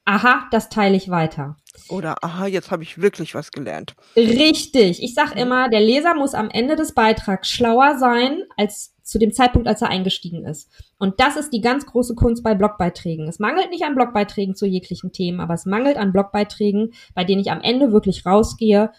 aha, 0.04 0.46
das 0.50 0.70
teile 0.70 0.96
ich 0.96 1.10
weiter. 1.10 1.56
Oder 1.88 2.16
aha, 2.22 2.46
jetzt 2.46 2.70
habe 2.70 2.82
ich 2.82 3.00
wirklich 3.00 3.34
was 3.34 3.50
gelernt. 3.50 3.94
Richtig. 4.16 5.02
Ich 5.02 5.14
sag 5.14 5.36
immer, 5.36 5.68
der 5.68 5.80
Leser 5.80 6.14
muss 6.14 6.34
am 6.34 6.50
Ende 6.50 6.76
des 6.76 6.94
Beitrags 6.94 7.48
schlauer 7.48 7.98
sein 7.98 8.42
als 8.56 8.94
zu 9.08 9.18
dem 9.18 9.32
Zeitpunkt, 9.32 9.66
als 9.66 9.80
er 9.80 9.88
eingestiegen 9.88 10.44
ist. 10.44 10.70
Und 10.98 11.18
das 11.18 11.36
ist 11.36 11.50
die 11.50 11.62
ganz 11.62 11.86
große 11.86 12.14
Kunst 12.14 12.42
bei 12.42 12.54
Blogbeiträgen. 12.54 13.26
Es 13.26 13.38
mangelt 13.38 13.70
nicht 13.70 13.84
an 13.84 13.94
Blogbeiträgen 13.94 14.54
zu 14.54 14.66
jeglichen 14.66 15.12
Themen, 15.12 15.40
aber 15.40 15.54
es 15.54 15.64
mangelt 15.64 15.96
an 15.96 16.12
Blogbeiträgen, 16.12 16.92
bei 17.14 17.24
denen 17.24 17.40
ich 17.40 17.50
am 17.50 17.62
Ende 17.62 17.92
wirklich 17.92 18.26
rausgehe 18.26 18.90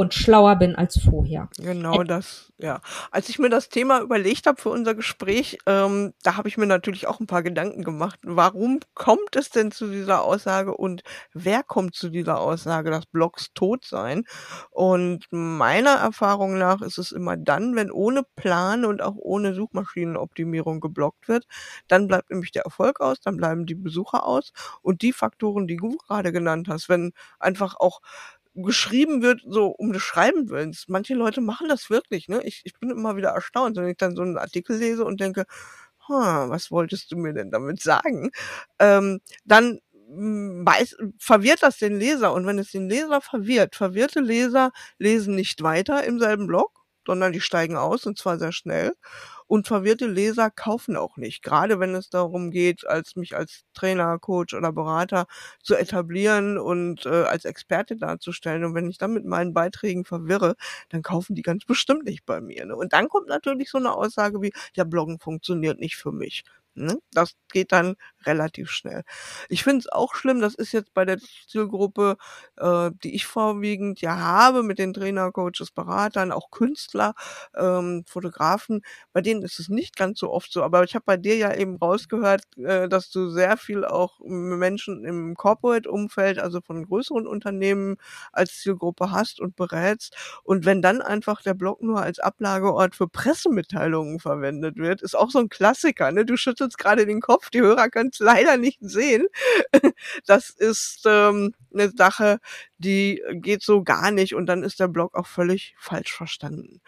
und 0.00 0.14
schlauer 0.14 0.56
bin 0.56 0.76
als 0.76 0.98
vorher. 0.98 1.50
Genau 1.58 2.02
das, 2.04 2.54
ja. 2.56 2.80
Als 3.10 3.28
ich 3.28 3.38
mir 3.38 3.50
das 3.50 3.68
Thema 3.68 4.00
überlegt 4.00 4.46
habe 4.46 4.58
für 4.58 4.70
unser 4.70 4.94
Gespräch, 4.94 5.58
ähm, 5.66 6.14
da 6.22 6.38
habe 6.38 6.48
ich 6.48 6.56
mir 6.56 6.64
natürlich 6.64 7.06
auch 7.06 7.20
ein 7.20 7.26
paar 7.26 7.42
Gedanken 7.42 7.84
gemacht. 7.84 8.18
Warum 8.22 8.80
kommt 8.94 9.36
es 9.36 9.50
denn 9.50 9.70
zu 9.72 9.90
dieser 9.90 10.22
Aussage 10.22 10.74
und 10.74 11.02
wer 11.34 11.62
kommt 11.62 11.94
zu 11.94 12.08
dieser 12.08 12.40
Aussage, 12.40 12.90
dass 12.90 13.04
Blogs 13.04 13.52
tot 13.52 13.84
seien? 13.84 14.24
Und 14.70 15.26
meiner 15.32 15.96
Erfahrung 15.96 16.56
nach 16.56 16.80
ist 16.80 16.96
es 16.96 17.12
immer 17.12 17.36
dann, 17.36 17.76
wenn 17.76 17.90
ohne 17.90 18.22
Plan 18.36 18.86
und 18.86 19.02
auch 19.02 19.16
ohne 19.16 19.52
Suchmaschinenoptimierung 19.52 20.80
geblockt 20.80 21.28
wird, 21.28 21.44
dann 21.88 22.08
bleibt 22.08 22.30
nämlich 22.30 22.52
der 22.52 22.62
Erfolg 22.62 23.02
aus, 23.02 23.20
dann 23.20 23.36
bleiben 23.36 23.66
die 23.66 23.74
Besucher 23.74 24.24
aus 24.24 24.54
und 24.80 25.02
die 25.02 25.12
Faktoren, 25.12 25.66
die 25.66 25.76
du 25.76 25.98
gerade 25.98 26.32
genannt 26.32 26.68
hast, 26.70 26.88
wenn 26.88 27.12
einfach 27.38 27.76
auch 27.78 28.00
geschrieben 28.54 29.22
wird, 29.22 29.42
so 29.46 29.68
um 29.68 29.92
des 29.92 30.02
Schreiben 30.02 30.48
willens. 30.50 30.86
Manche 30.88 31.14
Leute 31.14 31.40
machen 31.40 31.68
das 31.68 31.90
wirklich, 31.90 32.28
ne? 32.28 32.42
Ich, 32.44 32.62
ich 32.64 32.74
bin 32.80 32.90
immer 32.90 33.16
wieder 33.16 33.30
erstaunt, 33.30 33.76
wenn 33.76 33.88
ich 33.88 33.96
dann 33.96 34.16
so 34.16 34.22
einen 34.22 34.38
Artikel 34.38 34.76
lese 34.78 35.04
und 35.04 35.20
denke, 35.20 35.46
huh, 36.08 36.48
was 36.48 36.70
wolltest 36.70 37.12
du 37.12 37.16
mir 37.16 37.32
denn 37.34 37.50
damit 37.50 37.80
sagen? 37.82 38.30
Ähm, 38.78 39.20
dann 39.44 39.78
hm, 40.08 40.64
weiß, 40.66 40.96
verwirrt 41.18 41.62
das 41.62 41.78
den 41.78 41.98
Leser. 41.98 42.32
Und 42.32 42.46
wenn 42.46 42.58
es 42.58 42.72
den 42.72 42.88
Leser 42.88 43.20
verwirrt, 43.20 43.76
verwirrte 43.76 44.20
Leser 44.20 44.72
lesen 44.98 45.34
nicht 45.36 45.62
weiter 45.62 46.04
im 46.04 46.18
selben 46.18 46.46
Blog, 46.46 46.72
sondern 47.06 47.32
die 47.32 47.40
steigen 47.40 47.76
aus 47.76 48.06
und 48.06 48.18
zwar 48.18 48.38
sehr 48.38 48.52
schnell. 48.52 48.94
Und 49.50 49.66
verwirrte 49.66 50.06
Leser 50.06 50.48
kaufen 50.48 50.94
auch 50.96 51.16
nicht. 51.16 51.42
Gerade 51.42 51.80
wenn 51.80 51.96
es 51.96 52.08
darum 52.08 52.52
geht, 52.52 52.86
als 52.86 53.16
mich 53.16 53.36
als 53.36 53.64
Trainer, 53.74 54.16
Coach 54.20 54.54
oder 54.54 54.72
Berater 54.72 55.26
zu 55.60 55.74
etablieren 55.74 56.56
und 56.56 57.04
äh, 57.04 57.24
als 57.24 57.44
Experte 57.44 57.96
darzustellen. 57.96 58.62
Und 58.64 58.74
wenn 58.76 58.88
ich 58.88 58.98
dann 58.98 59.12
mit 59.12 59.24
meinen 59.24 59.52
Beiträgen 59.52 60.04
verwirre, 60.04 60.54
dann 60.90 61.02
kaufen 61.02 61.34
die 61.34 61.42
ganz 61.42 61.64
bestimmt 61.64 62.04
nicht 62.04 62.24
bei 62.26 62.40
mir. 62.40 62.64
Ne? 62.64 62.76
Und 62.76 62.92
dann 62.92 63.08
kommt 63.08 63.26
natürlich 63.26 63.70
so 63.70 63.78
eine 63.78 63.92
Aussage 63.92 64.40
wie, 64.40 64.52
ja, 64.76 64.84
Bloggen 64.84 65.18
funktioniert 65.18 65.80
nicht 65.80 65.96
für 65.96 66.12
mich. 66.12 66.44
Ne? 66.74 66.98
Das 67.12 67.34
geht 67.52 67.72
dann 67.72 67.96
relativ 68.26 68.70
schnell. 68.70 69.02
Ich 69.48 69.64
finde 69.64 69.80
es 69.80 69.88
auch 69.88 70.14
schlimm, 70.14 70.40
das 70.40 70.54
ist 70.54 70.72
jetzt 70.72 70.94
bei 70.94 71.04
der 71.04 71.18
Zielgruppe, 71.48 72.16
äh, 72.56 72.90
die 73.02 73.14
ich 73.14 73.26
vorwiegend 73.26 74.00
ja 74.00 74.16
habe, 74.16 74.62
mit 74.62 74.78
den 74.78 74.92
Trainer, 74.94 75.32
Coaches, 75.32 75.70
Beratern, 75.72 76.32
auch 76.32 76.50
Künstler, 76.50 77.14
ähm, 77.56 78.04
Fotografen, 78.06 78.82
bei 79.12 79.20
denen 79.20 79.42
ist 79.42 79.58
es 79.58 79.68
nicht 79.68 79.96
ganz 79.96 80.18
so 80.20 80.30
oft 80.30 80.52
so. 80.52 80.62
Aber 80.62 80.84
ich 80.84 80.94
habe 80.94 81.04
bei 81.06 81.16
dir 81.16 81.36
ja 81.36 81.54
eben 81.54 81.76
rausgehört, 81.76 82.42
äh, 82.56 82.88
dass 82.88 83.10
du 83.10 83.30
sehr 83.30 83.56
viel 83.56 83.84
auch 83.84 84.20
Menschen 84.24 85.04
im 85.04 85.34
Corporate-Umfeld, 85.34 86.38
also 86.38 86.60
von 86.60 86.84
größeren 86.86 87.26
Unternehmen 87.26 87.96
als 88.32 88.58
Zielgruppe 88.60 89.10
hast 89.10 89.40
und 89.40 89.56
berätst. 89.56 90.14
Und 90.44 90.64
wenn 90.66 90.82
dann 90.82 91.02
einfach 91.02 91.42
der 91.42 91.54
Blog 91.54 91.82
nur 91.82 92.00
als 92.02 92.18
Ablageort 92.18 92.94
für 92.96 93.08
Pressemitteilungen 93.08 94.20
verwendet 94.20 94.76
wird, 94.76 95.02
ist 95.02 95.16
auch 95.16 95.30
so 95.30 95.38
ein 95.38 95.48
Klassiker. 95.48 96.12
Ne? 96.12 96.24
Du 96.24 96.36
schüttelst 96.60 96.78
gerade 96.78 97.06
den 97.06 97.20
Kopf, 97.20 97.50
die 97.50 97.60
Hörer 97.60 97.88
können 97.88 98.10
es 98.12 98.18
leider 98.18 98.56
nicht 98.56 98.78
sehen. 98.80 99.26
Das 100.26 100.50
ist 100.50 101.02
ähm, 101.06 101.54
eine 101.72 101.90
Sache, 101.90 102.38
die 102.78 103.22
geht 103.32 103.62
so 103.62 103.82
gar 103.82 104.10
nicht 104.10 104.34
und 104.34 104.46
dann 104.46 104.62
ist 104.62 104.80
der 104.80 104.88
Blog 104.88 105.14
auch 105.14 105.26
völlig 105.26 105.74
falsch 105.78 106.12
verstanden. 106.12 106.80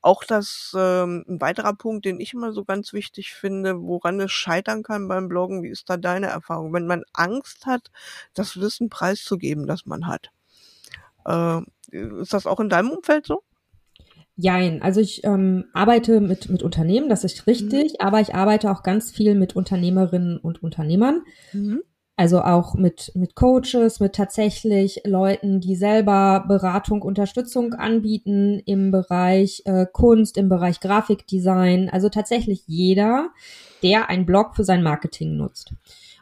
Auch 0.00 0.24
das 0.24 0.74
ähm, 0.76 1.24
ein 1.28 1.40
weiterer 1.40 1.74
Punkt, 1.74 2.04
den 2.04 2.20
ich 2.20 2.32
immer 2.34 2.52
so 2.52 2.64
ganz 2.64 2.92
wichtig 2.92 3.34
finde, 3.34 3.80
woran 3.80 4.20
es 4.20 4.32
scheitern 4.32 4.82
kann 4.82 5.08
beim 5.08 5.28
Bloggen, 5.28 5.62
wie 5.62 5.68
ist 5.68 5.90
da 5.90 5.96
deine 5.96 6.26
Erfahrung? 6.28 6.72
Wenn 6.72 6.86
man 6.86 7.04
Angst 7.12 7.66
hat, 7.66 7.90
das 8.34 8.58
Wissen 8.60 8.88
preiszugeben, 8.88 9.66
das 9.66 9.86
man 9.86 10.06
hat. 10.06 10.30
Äh, 11.26 11.60
ist 11.90 12.32
das 12.32 12.46
auch 12.46 12.60
in 12.60 12.68
deinem 12.68 12.90
Umfeld 12.90 13.26
so? 13.26 13.42
Jein, 14.36 14.82
also 14.82 15.00
ich 15.00 15.22
ähm, 15.22 15.66
arbeite 15.72 16.20
mit, 16.20 16.48
mit 16.48 16.64
Unternehmen, 16.64 17.08
das 17.08 17.22
ist 17.22 17.46
richtig, 17.46 17.92
mhm. 17.92 18.06
aber 18.06 18.20
ich 18.20 18.34
arbeite 18.34 18.70
auch 18.70 18.82
ganz 18.82 19.12
viel 19.12 19.36
mit 19.36 19.54
Unternehmerinnen 19.54 20.38
und 20.38 20.62
Unternehmern. 20.62 21.22
Mhm. 21.52 21.82
Also 22.16 22.42
auch 22.42 22.74
mit, 22.74 23.10
mit 23.14 23.34
Coaches, 23.34 23.98
mit 23.98 24.14
tatsächlich 24.14 25.02
Leuten, 25.04 25.60
die 25.60 25.74
selber 25.74 26.44
Beratung, 26.46 27.02
Unterstützung 27.02 27.74
anbieten 27.74 28.60
im 28.66 28.92
Bereich 28.92 29.62
äh, 29.64 29.86
Kunst, 29.92 30.36
im 30.36 30.48
Bereich 30.48 30.78
Grafikdesign. 30.78 31.88
Also 31.90 32.08
tatsächlich 32.08 32.62
jeder, 32.66 33.30
der 33.82 34.10
einen 34.10 34.26
Blog 34.26 34.54
für 34.54 34.62
sein 34.62 34.84
Marketing 34.84 35.36
nutzt. 35.36 35.74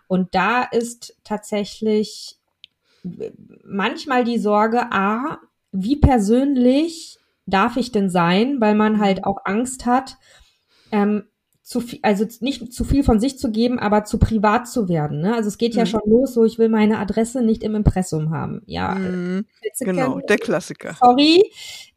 Und 0.06 0.34
da 0.34 0.62
ist 0.64 1.14
tatsächlich 1.24 2.36
manchmal 3.64 4.24
die 4.24 4.38
Sorge, 4.38 4.90
a, 4.90 5.38
wie 5.72 5.96
persönlich 5.96 7.18
darf 7.46 7.76
ich 7.76 7.92
denn 7.92 8.10
sein, 8.10 8.60
weil 8.60 8.74
man 8.74 9.00
halt 9.00 9.18
mhm. 9.18 9.24
auch 9.24 9.38
Angst 9.44 9.86
hat, 9.86 10.16
ähm, 10.90 11.24
zu 11.62 11.80
viel, 11.80 12.00
also 12.02 12.26
nicht 12.40 12.72
zu 12.72 12.84
viel 12.84 13.04
von 13.04 13.20
sich 13.20 13.38
zu 13.38 13.50
geben, 13.50 13.78
aber 13.78 14.04
zu 14.04 14.18
privat 14.18 14.68
zu 14.68 14.88
werden. 14.88 15.20
Ne? 15.20 15.34
Also 15.34 15.48
es 15.48 15.58
geht 15.58 15.74
mhm. 15.74 15.78
ja 15.78 15.86
schon 15.86 16.02
los, 16.06 16.34
so 16.34 16.44
ich 16.44 16.58
will 16.58 16.68
meine 16.68 16.98
Adresse 16.98 17.42
nicht 17.42 17.62
im 17.62 17.74
Impressum 17.74 18.30
haben. 18.30 18.62
Ja, 18.66 18.94
mhm. 18.94 19.46
genau, 19.80 20.18
der 20.20 20.38
Klassiker. 20.38 20.96
Sorry, 21.00 21.42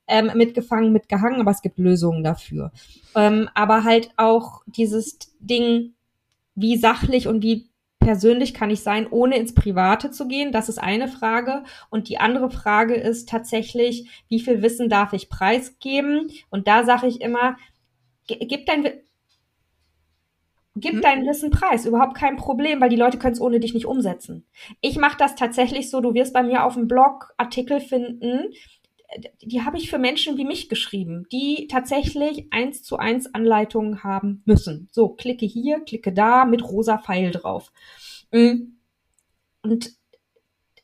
ähm, 0.08 0.31
mitgefangen, 0.36 0.93
mitgehangen, 0.93 1.41
aber 1.41 1.51
es 1.51 1.62
gibt 1.62 1.79
Lösungen 1.79 2.23
dafür. 2.23 2.71
Ähm, 3.15 3.49
aber 3.55 3.84
halt 3.84 4.12
auch 4.17 4.62
dieses 4.67 5.17
Ding, 5.39 5.93
wie 6.53 6.77
sachlich 6.77 7.27
und 7.27 7.41
wie 7.41 7.69
persönlich 8.05 8.53
kann 8.53 8.69
ich 8.69 8.83
sein, 8.83 9.07
ohne 9.09 9.35
ins 9.35 9.55
Private 9.55 10.11
zu 10.11 10.27
gehen? 10.27 10.51
Das 10.51 10.69
ist 10.69 10.77
eine 10.77 11.07
Frage. 11.07 11.63
Und 11.89 12.07
die 12.07 12.19
andere 12.19 12.51
Frage 12.51 12.93
ist 12.93 13.27
tatsächlich, 13.27 14.23
wie 14.29 14.39
viel 14.39 14.61
Wissen 14.61 14.89
darf 14.89 15.13
ich 15.13 15.27
preisgeben? 15.27 16.29
Und 16.51 16.67
da 16.67 16.83
sage 16.83 17.07
ich 17.07 17.19
immer, 17.19 17.57
gib 18.27 18.67
dein, 18.67 18.87
Gib 20.77 20.95
hm? 20.95 21.01
dein 21.01 21.25
Wissen 21.25 21.51
preis, 21.51 21.85
überhaupt 21.85 22.15
kein 22.15 22.35
Problem, 22.35 22.81
weil 22.81 22.89
die 22.89 22.97
Leute 22.97 23.17
können 23.17 23.33
es 23.33 23.39
ohne 23.39 23.61
dich 23.61 23.73
nicht 23.73 23.85
umsetzen. 23.85 24.45
Ich 24.81 24.97
mache 24.97 25.17
das 25.17 25.35
tatsächlich 25.35 25.89
so, 25.89 26.01
du 26.01 26.13
wirst 26.13 26.33
bei 26.33 26.43
mir 26.43 26.65
auf 26.65 26.73
dem 26.73 26.89
Blog 26.89 27.33
Artikel 27.37 27.79
finden, 27.79 28.51
die 29.41 29.61
habe 29.61 29.77
ich 29.77 29.89
für 29.89 29.99
Menschen 29.99 30.37
wie 30.37 30.45
mich 30.45 30.69
geschrieben, 30.69 31.27
die 31.31 31.67
tatsächlich 31.69 32.47
eins 32.51 32.83
zu 32.83 32.97
eins 32.97 33.33
Anleitungen 33.33 34.03
haben 34.03 34.41
müssen. 34.45 34.89
So, 34.91 35.09
klicke 35.09 35.45
hier, 35.45 35.79
klicke 35.81 36.11
da 36.11 36.45
mit 36.45 36.63
rosa 36.63 36.97
Pfeil 36.97 37.31
drauf. 37.31 37.71
Mm. 38.31 38.73
Und 39.61 39.91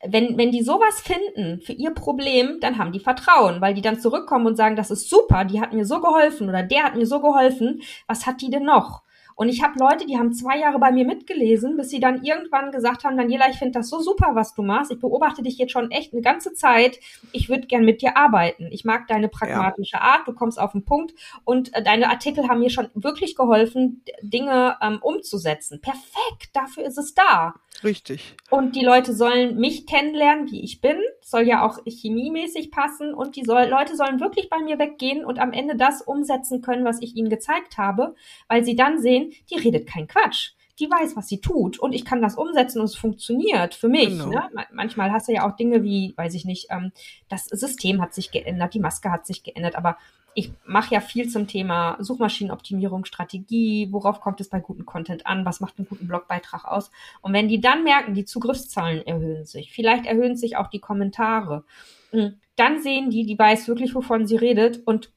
wenn, 0.04 0.36
wenn 0.36 0.50
die 0.50 0.62
sowas 0.62 1.00
finden 1.00 1.60
für 1.60 1.72
ihr 1.72 1.92
Problem, 1.92 2.58
dann 2.60 2.78
haben 2.78 2.92
die 2.92 3.00
Vertrauen, 3.00 3.60
weil 3.60 3.74
die 3.74 3.82
dann 3.82 4.00
zurückkommen 4.00 4.46
und 4.46 4.56
sagen, 4.56 4.74
das 4.74 4.90
ist 4.90 5.08
super, 5.08 5.44
die 5.44 5.60
hat 5.60 5.72
mir 5.72 5.84
so 5.84 6.00
geholfen 6.00 6.48
oder 6.48 6.62
der 6.62 6.82
hat 6.82 6.96
mir 6.96 7.06
so 7.06 7.20
geholfen, 7.20 7.82
was 8.08 8.26
hat 8.26 8.40
die 8.40 8.50
denn 8.50 8.64
noch? 8.64 9.02
Und 9.34 9.48
ich 9.48 9.62
habe 9.62 9.78
Leute, 9.78 10.06
die 10.06 10.18
haben 10.18 10.32
zwei 10.32 10.58
Jahre 10.58 10.78
bei 10.78 10.92
mir 10.92 11.04
mitgelesen, 11.04 11.76
bis 11.76 11.90
sie 11.90 12.00
dann 12.00 12.22
irgendwann 12.24 12.72
gesagt 12.72 13.04
haben, 13.04 13.16
Daniela, 13.16 13.48
ich 13.50 13.58
finde 13.58 13.78
das 13.78 13.88
so 13.88 14.00
super, 14.00 14.30
was 14.34 14.54
du 14.54 14.62
machst. 14.62 14.92
Ich 14.92 15.00
beobachte 15.00 15.42
dich 15.42 15.58
jetzt 15.58 15.72
schon 15.72 15.90
echt 15.90 16.12
eine 16.12 16.22
ganze 16.22 16.52
Zeit. 16.54 16.98
Ich 17.32 17.48
würde 17.48 17.66
gern 17.66 17.84
mit 17.84 18.02
dir 18.02 18.16
arbeiten. 18.16 18.68
Ich 18.70 18.84
mag 18.84 19.06
deine 19.08 19.28
pragmatische 19.28 19.96
ja. 19.96 20.02
Art, 20.02 20.28
du 20.28 20.32
kommst 20.32 20.58
auf 20.58 20.72
den 20.72 20.84
Punkt 20.84 21.14
und 21.44 21.74
äh, 21.74 21.82
deine 21.82 22.10
Artikel 22.10 22.48
haben 22.48 22.60
mir 22.60 22.70
schon 22.70 22.88
wirklich 22.94 23.36
geholfen, 23.36 24.02
Dinge 24.22 24.76
ähm, 24.80 24.98
umzusetzen. 25.02 25.80
Perfekt, 25.80 26.50
dafür 26.54 26.84
ist 26.84 26.98
es 26.98 27.14
da. 27.14 27.54
Richtig. 27.84 28.36
Und 28.50 28.76
die 28.76 28.84
Leute 28.84 29.14
sollen 29.14 29.56
mich 29.56 29.86
kennenlernen, 29.86 30.50
wie 30.50 30.62
ich 30.62 30.80
bin. 30.80 30.98
Soll 31.20 31.42
ja 31.42 31.66
auch 31.66 31.78
chemiemäßig 31.84 32.70
passen. 32.70 33.14
Und 33.14 33.36
die 33.36 33.44
soll, 33.44 33.64
Leute 33.64 33.96
sollen 33.96 34.20
wirklich 34.20 34.48
bei 34.50 34.58
mir 34.58 34.78
weggehen 34.78 35.24
und 35.24 35.38
am 35.38 35.52
Ende 35.52 35.76
das 35.76 36.02
umsetzen 36.02 36.62
können, 36.62 36.84
was 36.84 37.00
ich 37.00 37.16
ihnen 37.16 37.30
gezeigt 37.30 37.78
habe, 37.78 38.14
weil 38.48 38.64
sie 38.64 38.76
dann 38.76 39.00
sehen, 39.00 39.21
die 39.50 39.58
redet 39.58 39.86
kein 39.86 40.06
Quatsch. 40.06 40.52
Die 40.78 40.90
weiß, 40.90 41.16
was 41.16 41.28
sie 41.28 41.40
tut 41.40 41.78
und 41.78 41.92
ich 41.92 42.04
kann 42.04 42.22
das 42.22 42.34
umsetzen 42.34 42.80
und 42.80 42.86
es 42.86 42.96
funktioniert 42.96 43.74
für 43.74 43.88
mich. 43.88 44.08
Genau. 44.08 44.30
Ne? 44.30 44.48
Manchmal 44.72 45.12
hast 45.12 45.28
du 45.28 45.32
ja 45.32 45.46
auch 45.46 45.54
Dinge 45.54 45.82
wie, 45.82 46.14
weiß 46.16 46.34
ich 46.34 46.44
nicht, 46.44 46.68
ähm, 46.70 46.92
das 47.28 47.44
System 47.44 48.00
hat 48.00 48.14
sich 48.14 48.30
geändert, 48.30 48.74
die 48.74 48.80
Maske 48.80 49.10
hat 49.10 49.26
sich 49.26 49.42
geändert, 49.42 49.76
aber 49.76 49.98
ich 50.34 50.50
mache 50.64 50.94
ja 50.94 51.00
viel 51.00 51.28
zum 51.28 51.46
Thema 51.46 51.96
Suchmaschinenoptimierung, 52.00 53.04
Strategie, 53.04 53.88
worauf 53.90 54.20
kommt 54.20 54.40
es 54.40 54.48
bei 54.48 54.60
gutem 54.60 54.86
Content 54.86 55.26
an, 55.26 55.44
was 55.44 55.60
macht 55.60 55.78
einen 55.78 55.88
guten 55.88 56.08
Blogbeitrag 56.08 56.64
aus. 56.64 56.90
Und 57.20 57.32
wenn 57.32 57.48
die 57.48 57.60
dann 57.60 57.84
merken, 57.84 58.14
die 58.14 58.24
Zugriffszahlen 58.24 59.06
erhöhen 59.06 59.44
sich, 59.44 59.72
vielleicht 59.72 60.06
erhöhen 60.06 60.36
sich 60.36 60.56
auch 60.56 60.68
die 60.68 60.80
Kommentare, 60.80 61.64
hm, 62.10 62.40
dann 62.56 62.82
sehen 62.82 63.10
die, 63.10 63.26
die 63.26 63.38
weiß 63.38 63.68
wirklich, 63.68 63.94
wovon 63.94 64.26
sie 64.26 64.36
redet. 64.36 64.86
Und 64.86 65.10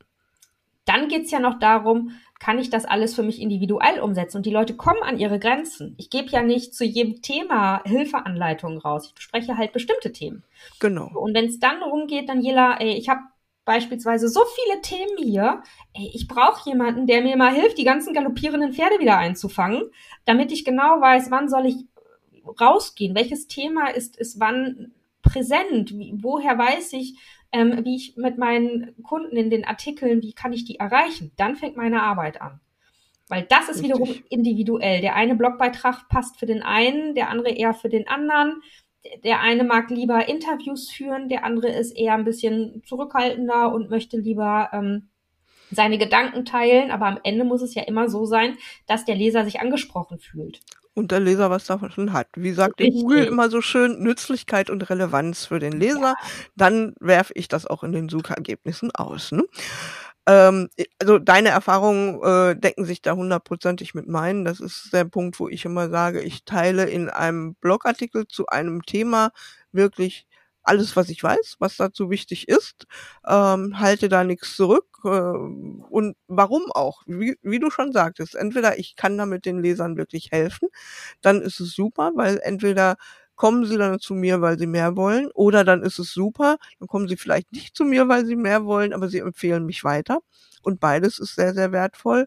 dann 0.86 1.08
geht's 1.08 1.32
ja 1.32 1.40
noch 1.40 1.60
darum, 1.60 2.12
kann 2.40 2.60
ich 2.60 2.70
das 2.70 2.86
alles 2.86 3.16
für 3.16 3.24
mich 3.24 3.42
individuell 3.42 4.00
umsetzen? 4.00 4.38
Und 4.38 4.46
die 4.46 4.52
Leute 4.52 4.76
kommen 4.76 5.02
an 5.04 5.18
ihre 5.18 5.40
Grenzen. 5.40 5.96
Ich 5.98 6.10
gebe 6.10 6.30
ja 6.30 6.42
nicht 6.42 6.76
zu 6.76 6.84
jedem 6.84 7.22
Thema 7.22 7.82
Hilfeanleitungen 7.86 8.78
raus. 8.78 9.08
Ich 9.08 9.16
bespreche 9.16 9.58
halt 9.58 9.74
bestimmte 9.74 10.12
Themen. 10.12 10.44
Genau. 10.80 11.10
Und 11.14 11.34
wenn 11.34 11.46
es 11.46 11.60
dann 11.60 11.80
darum 11.80 12.08
geht, 12.08 12.30
Daniela, 12.30 12.80
ey, 12.80 12.94
ich 12.94 13.10
habe 13.10 13.22
beispielsweise 13.66 14.30
so 14.30 14.42
viele 14.56 14.82
Themen 14.82 15.18
hier. 15.18 15.64
Ey, 15.94 16.12
ich 16.14 16.28
brauche 16.28 16.70
jemanden, 16.70 17.08
der 17.08 17.22
mir 17.22 17.36
mal 17.36 17.54
hilft, 17.54 17.78
die 17.78 17.84
ganzen 17.84 18.14
galoppierenden 18.14 18.74
Pferde 18.74 19.00
wieder 19.00 19.18
einzufangen, 19.18 19.90
damit 20.26 20.52
ich 20.52 20.64
genau 20.64 21.02
weiß, 21.02 21.32
wann 21.32 21.50
soll 21.50 21.66
ich 21.66 21.76
rausgehen, 22.62 23.16
welches 23.16 23.48
Thema 23.48 23.88
ist, 23.88 24.18
ist 24.18 24.40
wann 24.40 24.94
präsent, 25.24 25.94
woher 26.22 26.58
weiß 26.58 26.94
ich, 26.94 27.18
ähm, 27.56 27.86
wie 27.86 27.96
ich 27.96 28.18
mit 28.18 28.38
meinen 28.38 29.02
Kunden 29.04 29.36
in 29.38 29.50
den 29.50 29.66
Artikeln, 29.66 30.22
wie 30.22 30.34
kann 30.34 30.54
ich 30.54 30.66
die 30.66 30.80
erreichen? 30.80 31.32
Dann 31.38 31.56
fängt 31.56 31.78
meine 31.78 32.04
Arbeit 32.04 32.42
an. 32.42 32.60
Weil 33.28 33.44
das 33.44 33.70
ist 33.70 33.82
Richtig. 33.82 33.84
wiederum 33.84 34.10
individuell. 34.30 35.02
Der 35.02 35.16
eine 35.16 35.36
Blogbeitrag 35.36 36.08
passt 36.10 36.38
für 36.38 36.46
den 36.46 36.62
einen, 36.62 37.16
der 37.16 37.30
andere 37.30 37.50
eher 37.50 37.74
für 37.74 37.90
den 37.90 38.08
anderen 38.08 38.62
der 39.24 39.42
eine 39.42 39.64
mag 39.64 39.90
lieber 39.90 40.28
Interviews 40.28 40.90
führen, 40.90 41.30
der 41.30 41.46
andere 41.46 41.70
ist 41.70 41.92
eher 41.92 42.14
ein 42.14 42.26
bisschen 42.26 42.82
zurückhaltender 42.86 43.74
und 43.74 43.90
möchte 43.90 44.18
lieber 44.18 44.70
ähm, 44.74 45.10
seine 45.72 45.98
Gedanken 45.98 46.46
teilen. 46.46 46.92
Aber 46.92 47.08
am 47.08 47.20
Ende 47.24 47.46
muss 47.46 47.62
es 47.62 47.76
ja 47.76 47.84
immer 47.84 48.10
so 48.10 48.26
sein, 48.26 48.58
dass 48.88 49.06
der 49.06 49.16
Leser 49.16 49.46
sich 49.46 49.60
angesprochen 49.60 50.20
fühlt. 50.20 50.62
Und 50.96 51.12
der 51.12 51.20
Leser 51.20 51.50
was 51.50 51.66
davon 51.66 52.14
hat. 52.14 52.28
Wie 52.36 52.54
sagt 52.54 52.80
der 52.80 52.90
Google 52.90 53.26
immer 53.26 53.50
so 53.50 53.62
schön, 53.62 54.02
Nützlichkeit 54.02 54.70
und 54.70 54.90
Relevanz 54.90 55.46
für 55.46 55.60
den 55.60 55.74
Leser. 55.74 56.00
Ja. 56.00 56.16
Dann 56.56 56.96
werfe 57.00 57.34
ich 57.36 57.48
das 57.50 57.68
auch 57.68 57.84
in 57.84 57.92
den 57.92 58.10
Suchergebnissen 58.10 58.92
aus. 58.96 59.34
Ne? 59.34 59.44
Ähm, 60.28 60.70
also 61.00 61.20
deine 61.20 61.50
Erfahrungen 61.50 62.24
äh, 62.24 62.56
decken 62.56 62.86
sich 62.86 63.02
da 63.02 63.14
hundertprozentig 63.14 63.94
mit 63.94 64.08
meinen. 64.08 64.46
Das 64.46 64.60
ist 64.60 64.94
der 64.94 65.06
Punkt, 65.06 65.40
wo 65.40 65.50
ich 65.50 65.66
immer 65.66 65.90
sage, 65.90 66.22
ich 66.22 66.46
teile 66.46 66.86
in 66.86 67.10
einem 67.10 67.56
Blogartikel 67.56 68.26
zu 68.28 68.48
einem 68.48 68.84
Thema 68.84 69.32
wirklich 69.72 70.26
alles, 70.66 70.96
was 70.96 71.10
ich 71.10 71.24
weiß, 71.24 71.58
was 71.60 71.78
dazu 71.78 72.10
wichtig 72.10 72.48
ist, 72.48 72.88
ähm, 73.28 73.80
halte 73.80 74.10
da 74.10 74.24
nichts 74.24 74.56
zurück. 74.56 74.86
Äh, 75.04 75.10
und 75.10 76.16
warum 76.28 76.72
auch? 76.72 77.04
Wie, 77.06 77.38
wie 77.42 77.60
du 77.60 77.70
schon 77.70 77.92
sagtest, 77.94 78.36
entweder 78.36 78.80
ich 78.80 78.96
kann 78.96 79.18
damit 79.18 79.46
den 79.46 79.60
Lesern 79.60 79.98
wirklich 79.98 80.32
helfen, 80.32 80.70
dann 81.22 81.42
ist 81.42 81.60
es 81.60 81.74
super, 81.74 82.12
weil 82.16 82.40
entweder 82.44 82.96
kommen 83.36 83.66
sie 83.66 83.78
dann 83.78 84.00
zu 84.00 84.14
mir, 84.14 84.42
weil 84.42 84.58
sie 84.58 84.68
mehr 84.68 84.96
wollen, 84.96 85.30
oder 85.34 85.64
dann 85.64 85.84
ist 85.84 86.00
es 86.00 86.14
super, 86.14 86.58
dann 86.80 86.88
kommen 86.88 87.08
sie 87.08 87.18
vielleicht 87.18 87.52
nicht 87.52 87.76
zu 87.76 87.84
mir, 87.84 88.08
weil 88.08 88.26
sie 88.26 88.36
mehr 88.36 88.66
wollen, 88.66 88.94
aber 88.94 89.10
sie 89.10 89.20
empfehlen 89.20 89.66
mich 89.66 89.84
weiter. 89.84 90.20
Und 90.64 90.80
beides 90.80 91.20
ist 91.20 91.36
sehr, 91.36 91.54
sehr 91.54 91.72
wertvoll 91.72 92.26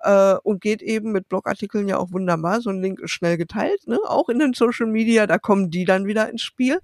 äh, 0.00 0.34
und 0.42 0.60
geht 0.60 0.82
eben 0.82 1.12
mit 1.12 1.28
Blogartikeln 1.28 1.86
ja 1.88 1.98
auch 1.98 2.10
wunderbar. 2.10 2.60
So 2.60 2.70
ein 2.70 2.82
Link 2.82 2.98
ist 3.00 3.12
schnell 3.12 3.36
geteilt, 3.36 3.86
ne? 3.86 3.98
auch 4.06 4.28
in 4.28 4.40
den 4.40 4.54
Social 4.54 4.86
Media, 4.86 5.26
da 5.28 5.38
kommen 5.38 5.70
die 5.70 5.84
dann 5.84 6.06
wieder 6.06 6.28
ins 6.28 6.42
Spiel 6.42 6.80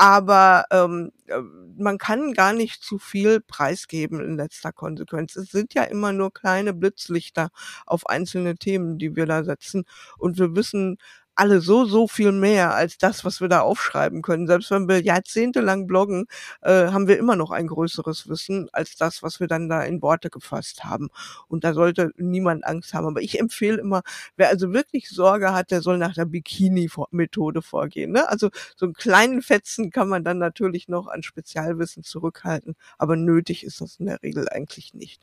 aber 0.00 0.64
ähm, 0.70 1.12
äh, 1.26 1.40
man 1.76 1.98
kann 1.98 2.32
gar 2.32 2.54
nicht 2.54 2.82
zu 2.82 2.98
viel 2.98 3.40
preisgeben 3.40 4.20
in 4.24 4.36
letzter 4.38 4.72
Konsequenz. 4.72 5.36
Es 5.36 5.50
sind 5.50 5.74
ja 5.74 5.82
immer 5.84 6.12
nur 6.14 6.32
kleine 6.32 6.72
Blitzlichter 6.72 7.50
auf 7.84 8.06
einzelne 8.06 8.54
Themen, 8.56 8.96
die 8.98 9.14
wir 9.14 9.26
da 9.26 9.44
setzen. 9.44 9.84
Und 10.16 10.38
wir 10.38 10.56
wissen 10.56 10.96
alle 11.40 11.62
so, 11.62 11.86
so 11.86 12.06
viel 12.06 12.32
mehr 12.32 12.74
als 12.74 12.98
das, 12.98 13.24
was 13.24 13.40
wir 13.40 13.48
da 13.48 13.60
aufschreiben 13.62 14.20
können. 14.20 14.46
Selbst 14.46 14.70
wenn 14.70 14.88
wir 14.88 15.00
jahrzehntelang 15.00 15.86
bloggen, 15.86 16.26
äh, 16.60 16.88
haben 16.88 17.08
wir 17.08 17.18
immer 17.18 17.34
noch 17.34 17.50
ein 17.50 17.66
größeres 17.66 18.28
Wissen 18.28 18.68
als 18.72 18.96
das, 18.96 19.22
was 19.22 19.40
wir 19.40 19.46
dann 19.46 19.70
da 19.70 19.82
in 19.82 20.02
Worte 20.02 20.28
gefasst 20.28 20.84
haben. 20.84 21.08
Und 21.48 21.64
da 21.64 21.72
sollte 21.72 22.12
niemand 22.18 22.66
Angst 22.66 22.92
haben. 22.92 23.06
Aber 23.06 23.22
ich 23.22 23.40
empfehle 23.40 23.78
immer, 23.78 24.02
wer 24.36 24.50
also 24.50 24.74
wirklich 24.74 25.08
Sorge 25.08 25.54
hat, 25.54 25.70
der 25.70 25.80
soll 25.80 25.96
nach 25.96 26.12
der 26.12 26.26
Bikini-Methode 26.26 27.62
vorgehen. 27.62 28.12
Ne? 28.12 28.28
Also 28.28 28.50
so 28.76 28.84
einen 28.84 28.92
kleinen 28.92 29.40
Fetzen 29.40 29.90
kann 29.90 30.08
man 30.08 30.24
dann 30.24 30.36
natürlich 30.36 30.88
noch 30.88 31.06
an 31.06 31.22
Spezialwissen 31.22 32.02
zurückhalten, 32.02 32.76
aber 32.98 33.16
nötig 33.16 33.64
ist 33.64 33.80
das 33.80 33.96
in 33.96 34.06
der 34.06 34.22
Regel 34.22 34.46
eigentlich 34.50 34.92
nicht. 34.92 35.22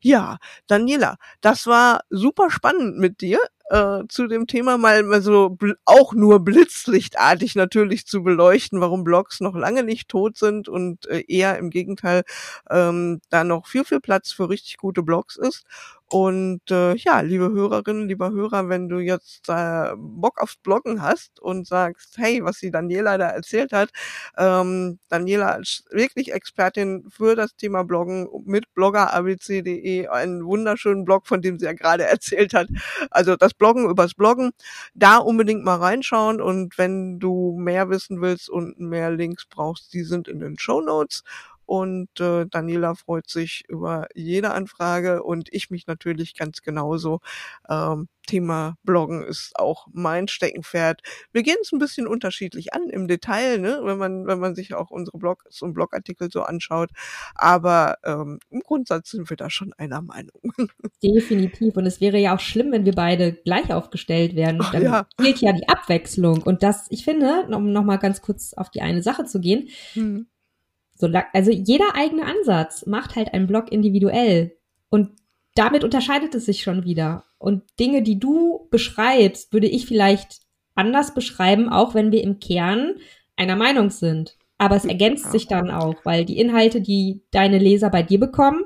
Ja, 0.00 0.36
Daniela, 0.66 1.16
das 1.40 1.66
war 1.66 2.02
super 2.10 2.50
spannend 2.50 2.98
mit 2.98 3.22
dir 3.22 3.38
äh, 3.70 4.02
zu 4.08 4.26
dem 4.26 4.46
Thema 4.46 4.78
mal, 4.78 5.02
mal 5.02 5.22
so 5.22 5.56
auch 5.84 6.14
nur 6.14 6.40
blitzlichtartig 6.40 7.54
natürlich 7.54 8.06
zu 8.06 8.22
beleuchten, 8.22 8.80
warum 8.80 9.04
Blogs 9.04 9.40
noch 9.40 9.54
lange 9.54 9.82
nicht 9.82 10.08
tot 10.08 10.36
sind 10.36 10.68
und 10.68 11.06
äh, 11.06 11.24
eher 11.28 11.58
im 11.58 11.70
Gegenteil 11.70 12.22
ähm, 12.70 13.20
da 13.30 13.44
noch 13.44 13.66
viel, 13.66 13.84
viel 13.84 14.00
Platz 14.00 14.32
für 14.32 14.48
richtig 14.48 14.76
gute 14.78 15.02
Blogs 15.02 15.36
ist. 15.36 15.64
Und 16.12 16.70
äh, 16.70 16.94
ja, 16.96 17.20
liebe 17.22 17.50
Hörerinnen, 17.52 18.06
lieber 18.06 18.32
Hörer, 18.32 18.68
wenn 18.68 18.90
du 18.90 18.98
jetzt 18.98 19.48
äh, 19.48 19.92
Bock 19.96 20.42
aufs 20.42 20.56
Bloggen 20.56 21.00
hast 21.00 21.40
und 21.40 21.66
sagst, 21.66 22.18
hey, 22.18 22.44
was 22.44 22.58
die 22.58 22.70
Daniela 22.70 23.16
da 23.16 23.30
erzählt 23.30 23.72
hat, 23.72 23.88
ähm, 24.36 24.98
Daniela 25.08 25.54
ist 25.54 25.86
wirklich 25.90 26.34
Expertin 26.34 27.06
für 27.08 27.34
das 27.34 27.56
Thema 27.56 27.82
Bloggen 27.84 28.28
mit 28.44 28.66
bloggerabc.de, 28.74 30.08
einen 30.08 30.44
wunderschönen 30.44 31.06
Blog, 31.06 31.26
von 31.26 31.40
dem 31.40 31.58
sie 31.58 31.64
ja 31.64 31.72
gerade 31.72 32.04
erzählt 32.06 32.52
hat. 32.52 32.68
Also 33.10 33.36
das 33.36 33.51
Bloggen 33.54 33.88
übers 33.88 34.14
Bloggen, 34.14 34.52
da 34.94 35.18
unbedingt 35.18 35.64
mal 35.64 35.76
reinschauen 35.76 36.40
und 36.40 36.76
wenn 36.78 37.18
du 37.18 37.56
mehr 37.58 37.88
wissen 37.90 38.20
willst 38.20 38.48
und 38.48 38.78
mehr 38.80 39.10
Links 39.10 39.46
brauchst, 39.46 39.92
die 39.92 40.02
sind 40.02 40.28
in 40.28 40.40
den 40.40 40.58
Show 40.58 40.80
Notes 40.80 41.22
und 41.72 42.20
äh, 42.20 42.44
Daniela 42.44 42.94
freut 42.94 43.30
sich 43.30 43.64
über 43.66 44.06
jede 44.14 44.50
Anfrage 44.50 45.22
und 45.22 45.48
ich 45.52 45.70
mich 45.70 45.86
natürlich 45.86 46.34
ganz 46.34 46.60
genauso. 46.60 47.20
Ähm, 47.66 48.08
Thema 48.26 48.76
Bloggen 48.84 49.24
ist 49.24 49.52
auch 49.56 49.86
mein 49.90 50.28
Steckenpferd. 50.28 51.00
Wir 51.32 51.42
gehen 51.42 51.56
es 51.60 51.72
ein 51.72 51.78
bisschen 51.78 52.06
unterschiedlich 52.06 52.72
an 52.74 52.88
im 52.88 53.08
Detail, 53.08 53.58
ne? 53.58 53.80
wenn 53.82 53.98
man 53.98 54.26
wenn 54.26 54.38
man 54.38 54.54
sich 54.54 54.74
auch 54.74 54.90
unsere 54.90 55.18
Blogs 55.18 55.62
und 55.62 55.72
Blogartikel 55.72 56.30
so 56.30 56.42
anschaut. 56.42 56.90
Aber 57.34 57.96
ähm, 58.04 58.38
im 58.50 58.60
Grundsatz 58.60 59.10
sind 59.10 59.30
wir 59.30 59.36
da 59.38 59.48
schon 59.48 59.72
einer 59.72 60.02
Meinung. 60.02 60.42
Definitiv. 61.02 61.76
Und 61.76 61.86
es 61.86 62.00
wäre 62.00 62.18
ja 62.18 62.36
auch 62.36 62.40
schlimm, 62.40 62.70
wenn 62.70 62.84
wir 62.84 62.94
beide 62.94 63.32
gleich 63.32 63.72
aufgestellt 63.72 64.36
wären. 64.36 64.58
Ach, 64.60 64.72
Dann 64.72 64.82
ja. 64.82 65.06
fehlt 65.18 65.40
ja 65.40 65.52
die 65.52 65.68
Abwechslung. 65.68 66.42
Und 66.42 66.62
das, 66.62 66.86
ich 66.90 67.04
finde, 67.04 67.46
um 67.50 67.72
noch 67.72 67.82
mal 67.82 67.96
ganz 67.96 68.20
kurz 68.20 68.52
auf 68.54 68.70
die 68.70 68.82
eine 68.82 69.02
Sache 69.02 69.24
zu 69.24 69.40
gehen, 69.40 69.68
Hm. 69.94 70.26
So, 71.02 71.10
also 71.32 71.50
jeder 71.50 71.96
eigene 71.96 72.24
Ansatz 72.24 72.86
macht 72.86 73.16
halt 73.16 73.34
einen 73.34 73.48
Blog 73.48 73.72
individuell. 73.72 74.56
Und 74.88 75.10
damit 75.56 75.82
unterscheidet 75.82 76.34
es 76.36 76.46
sich 76.46 76.62
schon 76.62 76.84
wieder. 76.84 77.24
Und 77.38 77.62
Dinge, 77.80 78.02
die 78.02 78.20
du 78.20 78.68
beschreibst, 78.70 79.52
würde 79.52 79.66
ich 79.66 79.86
vielleicht 79.86 80.42
anders 80.76 81.12
beschreiben, 81.12 81.68
auch 81.68 81.94
wenn 81.94 82.12
wir 82.12 82.22
im 82.22 82.38
Kern 82.38 82.94
einer 83.36 83.56
Meinung 83.56 83.90
sind. 83.90 84.36
Aber 84.58 84.76
es 84.76 84.84
ergänzt 84.84 85.32
sich 85.32 85.48
dann 85.48 85.72
auch, 85.72 85.96
weil 86.04 86.24
die 86.24 86.38
Inhalte, 86.38 86.80
die 86.80 87.22
deine 87.32 87.58
Leser 87.58 87.90
bei 87.90 88.04
dir 88.04 88.20
bekommen, 88.20 88.62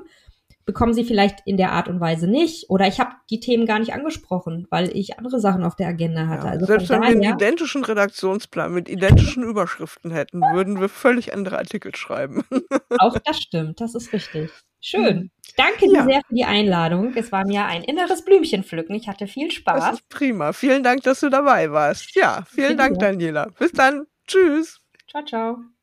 bekommen 0.67 0.93
sie 0.93 1.03
vielleicht 1.05 1.39
in 1.45 1.57
der 1.57 1.71
Art 1.71 1.87
und 1.87 1.99
Weise 1.99 2.27
nicht. 2.27 2.69
Oder 2.69 2.87
ich 2.87 2.99
habe 2.99 3.11
die 3.31 3.39
Themen 3.39 3.65
gar 3.65 3.79
nicht 3.79 3.93
angesprochen, 3.93 4.67
weil 4.69 4.95
ich 4.95 5.17
andere 5.17 5.39
Sachen 5.39 5.63
auf 5.63 5.75
der 5.75 5.87
Agenda 5.87 6.27
hatte. 6.27 6.45
Ja, 6.45 6.51
also 6.51 6.65
selbst 6.67 6.89
wenn 6.89 7.01
wir 7.01 7.07
einen 7.07 7.23
identischen 7.23 7.83
Redaktionsplan 7.83 8.71
mit 8.73 8.89
identischen 8.89 9.43
Überschriften 9.43 10.11
hätten, 10.11 10.41
würden 10.41 10.79
wir 10.79 10.89
völlig 10.89 11.33
andere 11.33 11.57
Artikel 11.57 11.95
schreiben. 11.95 12.43
auch 12.99 13.17
das 13.25 13.39
stimmt, 13.39 13.81
das 13.81 13.95
ist 13.95 14.13
richtig. 14.13 14.51
Schön. 14.79 15.31
Danke 15.55 15.85
Ja. 15.91 16.01
dir 16.03 16.05
sehr 16.11 16.21
für 16.27 16.35
die 16.35 16.45
Einladung. 16.45 17.13
Es 17.15 17.31
war 17.31 17.47
mir 17.47 17.65
ein 17.65 17.83
inneres 17.83 18.23
Blümchen 18.23 18.63
pflücken. 18.63 18.93
Ich 18.93 19.07
hatte 19.07 19.25
viel 19.25 19.47
Das 19.47 19.55
Spaß. 19.55 19.93
ist 19.93 20.09
prima. 20.09 20.53
Vielen 20.53 20.83
Dank, 20.83 21.01
dass 21.03 21.21
du 21.21 21.29
dabei 21.29 21.71
warst. 21.71 22.13
Ja, 22.15 22.43
vielen. 22.47 22.77
Dank, 22.77 22.99
Daniela. 22.99 23.47
Bis 23.57 23.71
dann. 23.71 24.05
Tschüss. 24.27 24.79
Ciao, 25.09 25.23
ciao. 25.25 25.76